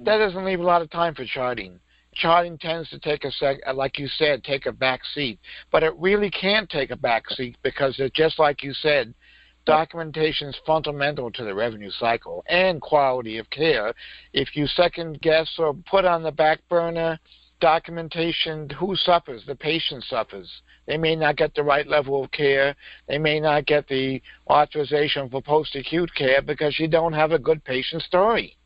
That 0.00 0.16
doesn't 0.16 0.44
leave 0.44 0.58
a 0.58 0.64
lot 0.64 0.82
of 0.82 0.90
time 0.90 1.14
for 1.14 1.24
charting. 1.24 1.78
Charting 2.14 2.58
tends 2.58 2.90
to 2.90 2.98
take 2.98 3.24
a 3.24 3.30
sec, 3.30 3.58
like 3.74 3.98
you 3.98 4.08
said, 4.08 4.42
take 4.42 4.66
a 4.66 4.72
back 4.72 5.00
seat, 5.14 5.38
but 5.70 5.84
it 5.84 5.94
really 5.96 6.30
can't 6.30 6.68
take 6.68 6.90
a 6.90 6.96
back 6.96 7.30
seat 7.30 7.56
because 7.62 7.94
it's 7.98 8.14
just 8.16 8.40
like 8.40 8.64
you 8.64 8.74
said, 8.74 9.14
Documentation 9.64 10.48
is 10.48 10.56
fundamental 10.66 11.30
to 11.30 11.44
the 11.44 11.54
revenue 11.54 11.90
cycle 11.98 12.44
and 12.48 12.80
quality 12.80 13.38
of 13.38 13.48
care. 13.50 13.94
If 14.32 14.56
you 14.56 14.66
second 14.66 15.20
guess 15.20 15.48
or 15.58 15.74
put 15.88 16.04
on 16.04 16.22
the 16.22 16.32
back 16.32 16.58
burner 16.68 17.18
documentation, 17.60 18.68
who 18.70 18.96
suffers? 18.96 19.44
The 19.46 19.54
patient 19.54 20.02
suffers. 20.04 20.50
They 20.86 20.96
may 20.96 21.14
not 21.14 21.36
get 21.36 21.54
the 21.54 21.62
right 21.62 21.86
level 21.86 22.24
of 22.24 22.32
care. 22.32 22.74
They 23.06 23.18
may 23.18 23.38
not 23.38 23.66
get 23.66 23.86
the 23.86 24.20
authorization 24.50 25.30
for 25.30 25.40
post 25.40 25.76
acute 25.76 26.12
care 26.14 26.42
because 26.42 26.78
you 26.80 26.88
don't 26.88 27.12
have 27.12 27.30
a 27.30 27.38
good 27.38 27.64
patient 27.64 28.02
story. 28.02 28.56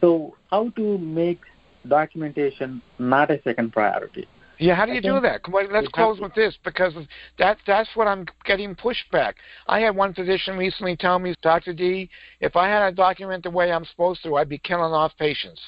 So, 0.00 0.36
how 0.52 0.70
to 0.70 0.98
make 0.98 1.40
documentation 1.86 2.80
not 3.00 3.32
a 3.32 3.42
second 3.42 3.72
priority? 3.72 4.28
Yeah, 4.58 4.74
how 4.74 4.86
do 4.86 4.92
you 4.92 5.00
do 5.00 5.20
that? 5.20 5.42
On, 5.44 5.72
let's 5.72 5.88
close 5.88 6.20
with 6.20 6.34
this 6.34 6.56
because 6.64 6.92
that 7.38 7.58
that's 7.66 7.88
what 7.94 8.08
I'm 8.08 8.26
getting 8.44 8.74
pushback. 8.74 9.34
I 9.68 9.80
had 9.80 9.94
one 9.94 10.14
physician 10.14 10.56
recently 10.56 10.96
tell 10.96 11.18
me, 11.18 11.34
Dr. 11.42 11.72
D, 11.72 12.10
if 12.40 12.56
I 12.56 12.68
had 12.68 12.82
a 12.82 12.94
document 12.94 13.44
the 13.44 13.50
way 13.50 13.70
I'm 13.70 13.84
supposed 13.84 14.22
to, 14.24 14.36
I'd 14.36 14.48
be 14.48 14.58
killing 14.58 14.92
off 14.92 15.12
patients. 15.18 15.60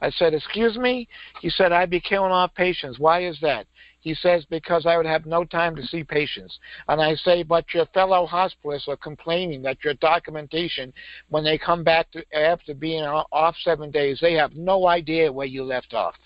I 0.00 0.10
said, 0.10 0.34
excuse 0.34 0.76
me? 0.76 1.08
He 1.40 1.48
said, 1.48 1.72
I'd 1.72 1.88
be 1.88 2.00
killing 2.00 2.32
off 2.32 2.54
patients. 2.54 2.98
Why 2.98 3.24
is 3.24 3.38
that? 3.40 3.66
He 4.00 4.14
says, 4.14 4.44
because 4.50 4.84
I 4.84 4.98
would 4.98 5.06
have 5.06 5.24
no 5.24 5.44
time 5.44 5.74
to 5.76 5.86
see 5.86 6.04
patients. 6.04 6.58
And 6.88 7.00
I 7.00 7.14
say, 7.14 7.42
but 7.42 7.64
your 7.72 7.86
fellow 7.86 8.26
hospitalists 8.26 8.88
are 8.88 8.98
complaining 8.98 9.62
that 9.62 9.82
your 9.82 9.94
documentation, 9.94 10.92
when 11.30 11.42
they 11.42 11.56
come 11.56 11.84
back 11.84 12.10
to, 12.10 12.22
after 12.36 12.74
being 12.74 13.04
off 13.04 13.56
seven 13.64 13.90
days, 13.90 14.18
they 14.20 14.34
have 14.34 14.54
no 14.54 14.88
idea 14.88 15.32
where 15.32 15.46
you 15.46 15.64
left 15.64 15.94
off 15.94 16.16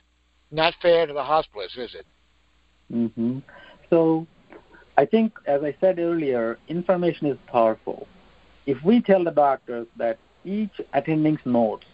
not 0.50 0.74
fair 0.80 1.06
to 1.06 1.12
the 1.12 1.20
hospitalists, 1.20 1.78
is 1.78 1.94
it? 1.94 2.06
Mm-hmm. 2.92 3.38
So 3.90 4.26
I 4.96 5.04
think, 5.04 5.32
as 5.46 5.62
I 5.62 5.76
said 5.80 5.98
earlier, 5.98 6.58
information 6.68 7.26
is 7.26 7.38
powerful. 7.46 8.08
If 8.66 8.82
we 8.84 9.00
tell 9.00 9.24
the 9.24 9.30
doctors 9.30 9.87
that 9.96 10.18
each 10.44 10.80
attending's 10.92 11.40
notes 11.44 11.87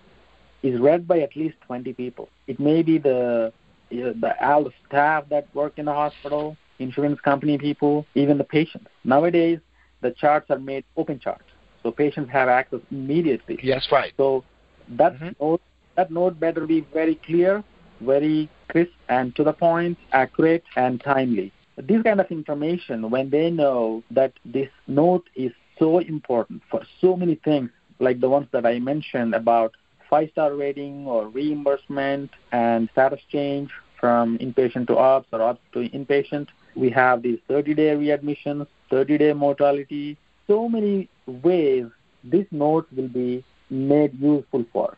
is 0.63 0.81
read 0.81 1.07
by 1.07 1.21
at 1.21 1.37
least 1.37 1.57
20 1.67 1.93
people, 1.93 2.29
it 2.47 2.59
may 2.59 2.83
be 2.83 2.99
the 2.99 3.53
the 3.91 4.35
all 4.41 4.65
the 4.65 4.73
staff 4.89 5.25
that 5.29 5.47
work 5.55 5.75
in 5.77 5.85
the 5.85 5.93
hospital, 5.93 6.57
insurance 6.79 7.21
company 7.21 7.59
people, 7.59 8.07
even 8.15 8.39
the 8.39 8.45
patients. 8.45 8.89
Nowadays, 9.05 9.61
the 10.01 10.11
charts 10.13 10.51
are 10.51 10.59
made 10.59 10.85
open 10.97 11.21
charts, 11.21 11.45
so 11.83 11.91
patients 11.91 12.31
have 12.33 12.49
access 12.49 12.81
immediately. 12.91 13.59
Yes, 13.63 13.87
right. 13.93 14.13
So 14.17 14.45
that 14.89 15.15
mm-hmm. 15.15 15.31
note 15.41 15.63
that 15.97 16.11
note 16.11 16.41
better 16.41 16.67
be 16.67 16.81
very 16.93 17.17
clear 17.17 17.63
very 18.01 18.49
crisp 18.69 18.93
and 19.09 19.35
to 19.37 19.45
the 19.45 19.53
point, 19.53 19.99
accurate 20.13 20.65
and 20.77 21.01
timely. 21.01 21.53
This 21.77 22.03
kind 22.03 22.21
of 22.21 22.31
information, 22.31 23.11
when 23.11 23.31
they 23.31 23.51
know 23.51 24.03
that 24.11 24.33
this 24.45 24.69
note 24.87 25.29
is 25.35 25.53
so 25.79 25.99
important 25.99 26.63
for 26.71 26.83
so 27.01 27.17
many 27.17 27.35
things, 27.37 27.71
like 27.99 28.21
the 28.21 28.29
ones 28.29 28.47
that 28.53 28.65
I 28.65 28.79
mentioned 28.79 29.35
about 29.35 29.75
five 30.09 30.31
star 30.33 30.55
rating 30.55 31.07
or 31.07 31.29
reimbursement 31.29 32.31
and 32.53 32.89
status 32.93 33.21
change 33.31 33.71
from 33.99 34.39
inpatient 34.39 34.87
to 34.89 34.97
obs 34.97 35.27
or 35.33 35.43
obs 35.43 35.61
to 35.73 35.89
inpatient. 35.89 36.49
We 36.77 36.91
have 36.91 37.23
these 37.23 37.39
30 37.49 37.75
day 37.75 37.91
readmissions, 37.97 38.67
30 38.91 39.19
day 39.19 39.33
mortality, 39.33 40.17
so 40.47 40.69
many 40.69 41.09
ways 41.27 41.87
this 42.23 42.47
note 42.51 42.87
will 42.95 43.09
be 43.09 43.45
made 43.71 44.15
useful 44.21 44.65
for. 44.73 44.97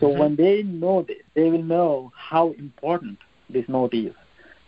So 0.00 0.06
mm-hmm. 0.06 0.18
when 0.18 0.36
they 0.36 0.62
know 0.62 1.02
this, 1.02 1.22
they 1.34 1.50
will 1.50 1.62
know 1.62 2.12
how 2.16 2.52
important 2.52 3.18
this 3.48 3.68
note 3.68 3.94
is. 3.94 4.12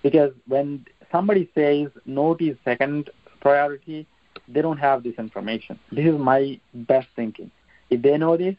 Because 0.02 0.32
when 0.46 0.86
somebody 1.10 1.50
says 1.54 1.88
note 2.06 2.40
is 2.40 2.56
second 2.64 3.10
priority, 3.40 4.06
they 4.46 4.62
don't 4.62 4.78
have 4.78 5.02
this 5.02 5.14
information. 5.18 5.78
This 5.92 6.06
is 6.06 6.18
my 6.18 6.58
best 6.72 7.08
thinking. 7.16 7.50
If 7.90 8.02
they 8.02 8.16
know 8.16 8.36
this, 8.36 8.56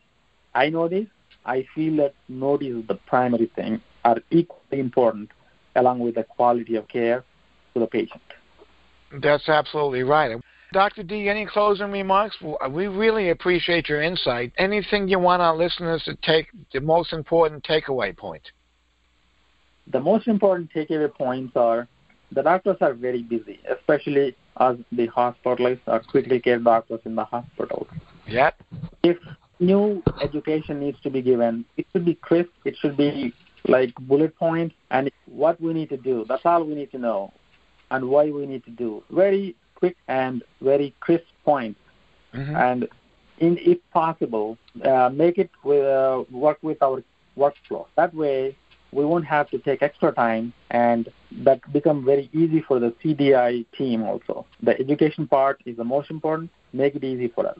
I 0.53 0.69
know 0.69 0.87
this, 0.87 1.07
I 1.45 1.65
feel 1.73 1.95
that 1.97 2.13
note 2.27 2.63
is 2.63 2.85
the 2.87 2.95
primary 2.95 3.51
thing, 3.55 3.81
are 4.03 4.17
equally 4.29 4.79
important 4.79 5.31
along 5.75 5.99
with 5.99 6.15
the 6.15 6.23
quality 6.23 6.75
of 6.75 6.87
care 6.87 7.23
to 7.73 7.79
the 7.79 7.87
patient. 7.87 8.21
That's 9.21 9.47
absolutely 9.49 10.03
right. 10.03 10.39
Dr. 10.71 11.03
D, 11.03 11.29
any 11.29 11.45
closing 11.45 11.91
remarks? 11.91 12.35
Uh, 12.43 12.69
we 12.69 12.87
really 12.87 13.29
appreciate 13.29 13.89
your 13.89 14.01
insight. 14.01 14.53
Anything 14.57 15.07
you 15.07 15.17
want 15.17 15.41
our 15.41 15.55
listeners 15.55 16.03
to 16.05 16.15
take, 16.21 16.47
the 16.73 16.79
most 16.79 17.11
important 17.11 17.63
takeaway 17.63 18.15
point? 18.15 18.43
The 19.87 19.99
most 19.99 20.27
important 20.27 20.71
takeaway 20.71 21.11
points 21.11 21.55
are 21.55 21.87
the 22.31 22.43
doctors 22.43 22.77
are 22.81 22.93
very 22.93 23.23
busy, 23.23 23.59
especially 23.69 24.35
as 24.59 24.77
the 24.91 25.07
hospitalists 25.07 25.81
or 25.87 26.01
critical 26.01 26.39
care 26.39 26.59
doctors 26.59 26.99
in 27.05 27.15
the 27.15 27.25
hospitals. 27.25 27.87
Yep. 28.27 28.61
If 29.01 29.17
new 29.59 30.03
education 30.21 30.79
needs 30.79 30.99
to 31.01 31.09
be 31.09 31.23
given, 31.23 31.65
it 31.77 31.87
should 31.91 32.05
be 32.05 32.13
crisp, 32.13 32.51
it 32.65 32.75
should 32.79 32.95
be 32.95 33.33
like 33.67 33.93
bullet 34.01 34.37
points, 34.37 34.75
and 34.91 35.09
what 35.25 35.59
we 35.59 35.73
need 35.73 35.89
to 35.89 35.97
do. 35.97 36.25
That's 36.27 36.45
all 36.45 36.63
we 36.63 36.75
need 36.75 36.91
to 36.91 36.99
know, 36.99 37.33
and 37.89 38.05
why 38.07 38.29
we 38.29 38.45
need 38.45 38.63
to 38.65 38.71
do. 38.71 39.03
Very 39.09 39.55
quick 39.79 39.97
and 40.07 40.43
very 40.61 40.93
crisp 40.99 41.29
points. 41.43 41.79
Mm-hmm. 42.33 42.55
And 42.55 42.87
in, 43.39 43.57
if 43.73 43.79
possible, 43.91 44.57
uh, 44.83 45.09
make 45.09 45.37
it 45.37 45.49
with, 45.63 45.85
uh, 45.85 46.23
work 46.29 46.59
with 46.61 46.81
our 46.83 47.03
workflow. 47.37 47.85
That 47.95 48.13
way, 48.13 48.55
we 48.91 49.05
won't 49.05 49.25
have 49.25 49.49
to 49.51 49.57
take 49.59 49.81
extra 49.81 50.11
time, 50.11 50.51
and 50.71 51.09
that 51.31 51.59
become 51.71 52.03
very 52.03 52.29
easy 52.33 52.61
for 52.61 52.79
the 52.79 52.91
CDI 53.03 53.65
team 53.77 54.03
also. 54.03 54.45
The 54.63 54.79
education 54.79 55.27
part 55.27 55.61
is 55.65 55.77
the 55.77 55.83
most 55.83 56.09
important. 56.09 56.49
Make 56.73 56.95
it 56.95 57.03
easy 57.03 57.27
for 57.27 57.47
us. 57.47 57.59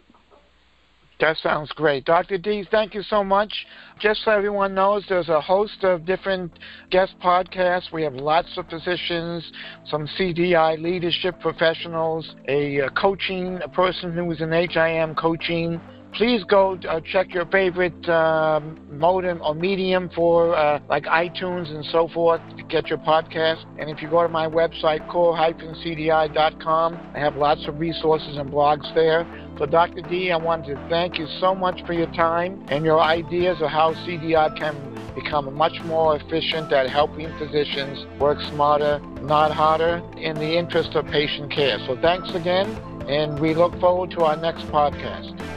That 1.20 1.36
sounds 1.44 1.70
great. 1.74 2.06
Dr. 2.06 2.38
D, 2.38 2.66
thank 2.72 2.94
you 2.94 3.04
so 3.04 3.26
much. 3.26 3.54
Just 4.00 4.24
so 4.24 4.32
everyone 4.32 4.74
knows, 4.74 5.04
there's 5.10 5.28
a 5.28 5.42
host 5.42 5.84
of 5.84 6.06
different 6.06 6.52
guest 6.92 7.14
podcasts. 7.22 7.92
We 7.92 8.04
have 8.04 8.14
lots 8.14 8.58
of 8.58 8.70
physicians, 8.70 9.52
some 9.86 10.08
CDI 10.18 10.82
leadership 10.82 11.38
professionals, 11.42 12.36
a, 12.48 12.78
a 12.78 12.90
coaching, 12.92 13.60
a 13.62 13.68
person 13.68 14.14
who 14.14 14.32
is 14.32 14.40
in 14.40 14.52
HIM 14.52 15.16
coaching, 15.16 15.82
please 16.14 16.44
go 16.44 16.78
uh, 16.90 17.00
check 17.02 17.34
your 17.34 17.46
favorite 17.48 18.08
um, 18.10 18.80
modem 18.92 19.42
or 19.42 19.54
medium 19.54 20.10
for 20.16 20.56
uh, 20.56 20.80
like 20.90 21.04
iTunes 21.06 21.70
and 21.70 21.86
so 21.86 22.08
forth 22.08 22.42
to 22.58 22.64
get 22.64 22.90
your 22.90 23.00
podcast. 23.00 23.64
And 23.80 23.90
if 23.90 24.02
you 24.02 24.10
go 24.10 24.24
to 24.24 24.30
my 24.30 24.48
website, 24.48 25.08
core-cdi.com, 25.10 27.12
I 27.16 27.20
have 27.20 27.36
lots 27.36 27.68
of 27.68 27.80
resources 27.80 28.38
and 28.38 28.52
blogs 28.52 28.94
there. 28.96 29.28
So, 29.58 29.66
Dr. 29.66 30.02
D, 30.02 30.32
I 30.32 30.38
wanted 30.38 30.76
to 30.76 30.90
thank 30.90 31.20
you 31.20 31.28
so 31.40 31.54
much 31.54 31.86
for 31.86 31.94
your 31.94 32.12
time 32.14 32.66
and 32.70 32.86
your 32.86 33.02
ideas 33.02 33.62
of 33.62 33.70
how 33.70 33.94
CDI 33.94 34.58
can 34.58 34.76
become 35.16 35.54
much 35.54 35.82
more 35.84 36.16
efficient 36.16 36.72
at 36.72 36.90
helping 36.90 37.28
physicians 37.38 38.06
work 38.20 38.40
smarter, 38.50 39.00
not 39.22 39.52
harder, 39.52 40.02
in 40.18 40.36
the 40.36 40.58
interest 40.58 40.96
of 40.96 41.06
patient 41.08 41.52
care. 41.52 41.78
So, 41.88 41.98
thanks 42.02 42.30
again, 42.34 42.70
and 43.10 43.40
we 43.40 43.54
look 43.54 43.78
forward 43.80 44.12
to 44.12 44.22
our 44.22 44.38
next 44.38 44.66
podcast. 44.68 45.49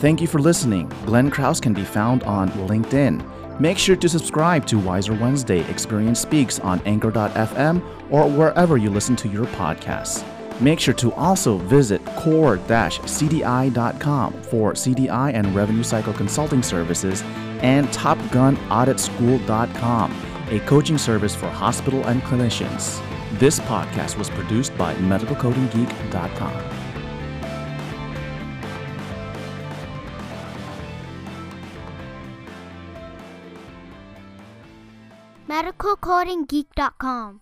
Thank 0.00 0.20
you 0.22 0.26
for 0.26 0.40
listening. 0.40 0.88
Glenn 1.04 1.30
Krauss 1.30 1.60
can 1.60 1.74
be 1.74 1.84
found 1.84 2.22
on 2.22 2.48
LinkedIn. 2.66 3.60
Make 3.60 3.76
sure 3.76 3.96
to 3.96 4.08
subscribe 4.08 4.66
to 4.68 4.78
Wiser 4.78 5.12
Wednesday 5.12 5.60
Experience 5.68 6.20
Speaks 6.20 6.58
on 6.58 6.80
Anchor.fm 6.86 7.82
or 8.10 8.26
wherever 8.26 8.78
you 8.78 8.88
listen 8.88 9.14
to 9.16 9.28
your 9.28 9.44
podcasts. 9.44 10.24
Make 10.58 10.80
sure 10.80 10.94
to 10.94 11.12
also 11.12 11.58
visit 11.58 12.02
core-cdi.com 12.16 14.42
for 14.44 14.72
CDI 14.72 15.34
and 15.34 15.54
revenue 15.54 15.82
cycle 15.82 16.14
consulting 16.14 16.62
services 16.62 17.22
and 17.60 17.86
topgunauditschool.com, 17.88 20.22
a 20.48 20.60
coaching 20.60 20.96
service 20.96 21.34
for 21.34 21.48
hospital 21.48 22.06
and 22.06 22.22
clinicians. 22.22 23.02
This 23.38 23.60
podcast 23.60 24.16
was 24.16 24.30
produced 24.30 24.74
by 24.78 24.94
medicalcodinggeek.com. 24.94 26.79
medicalcodinggeek.com. 35.80 37.40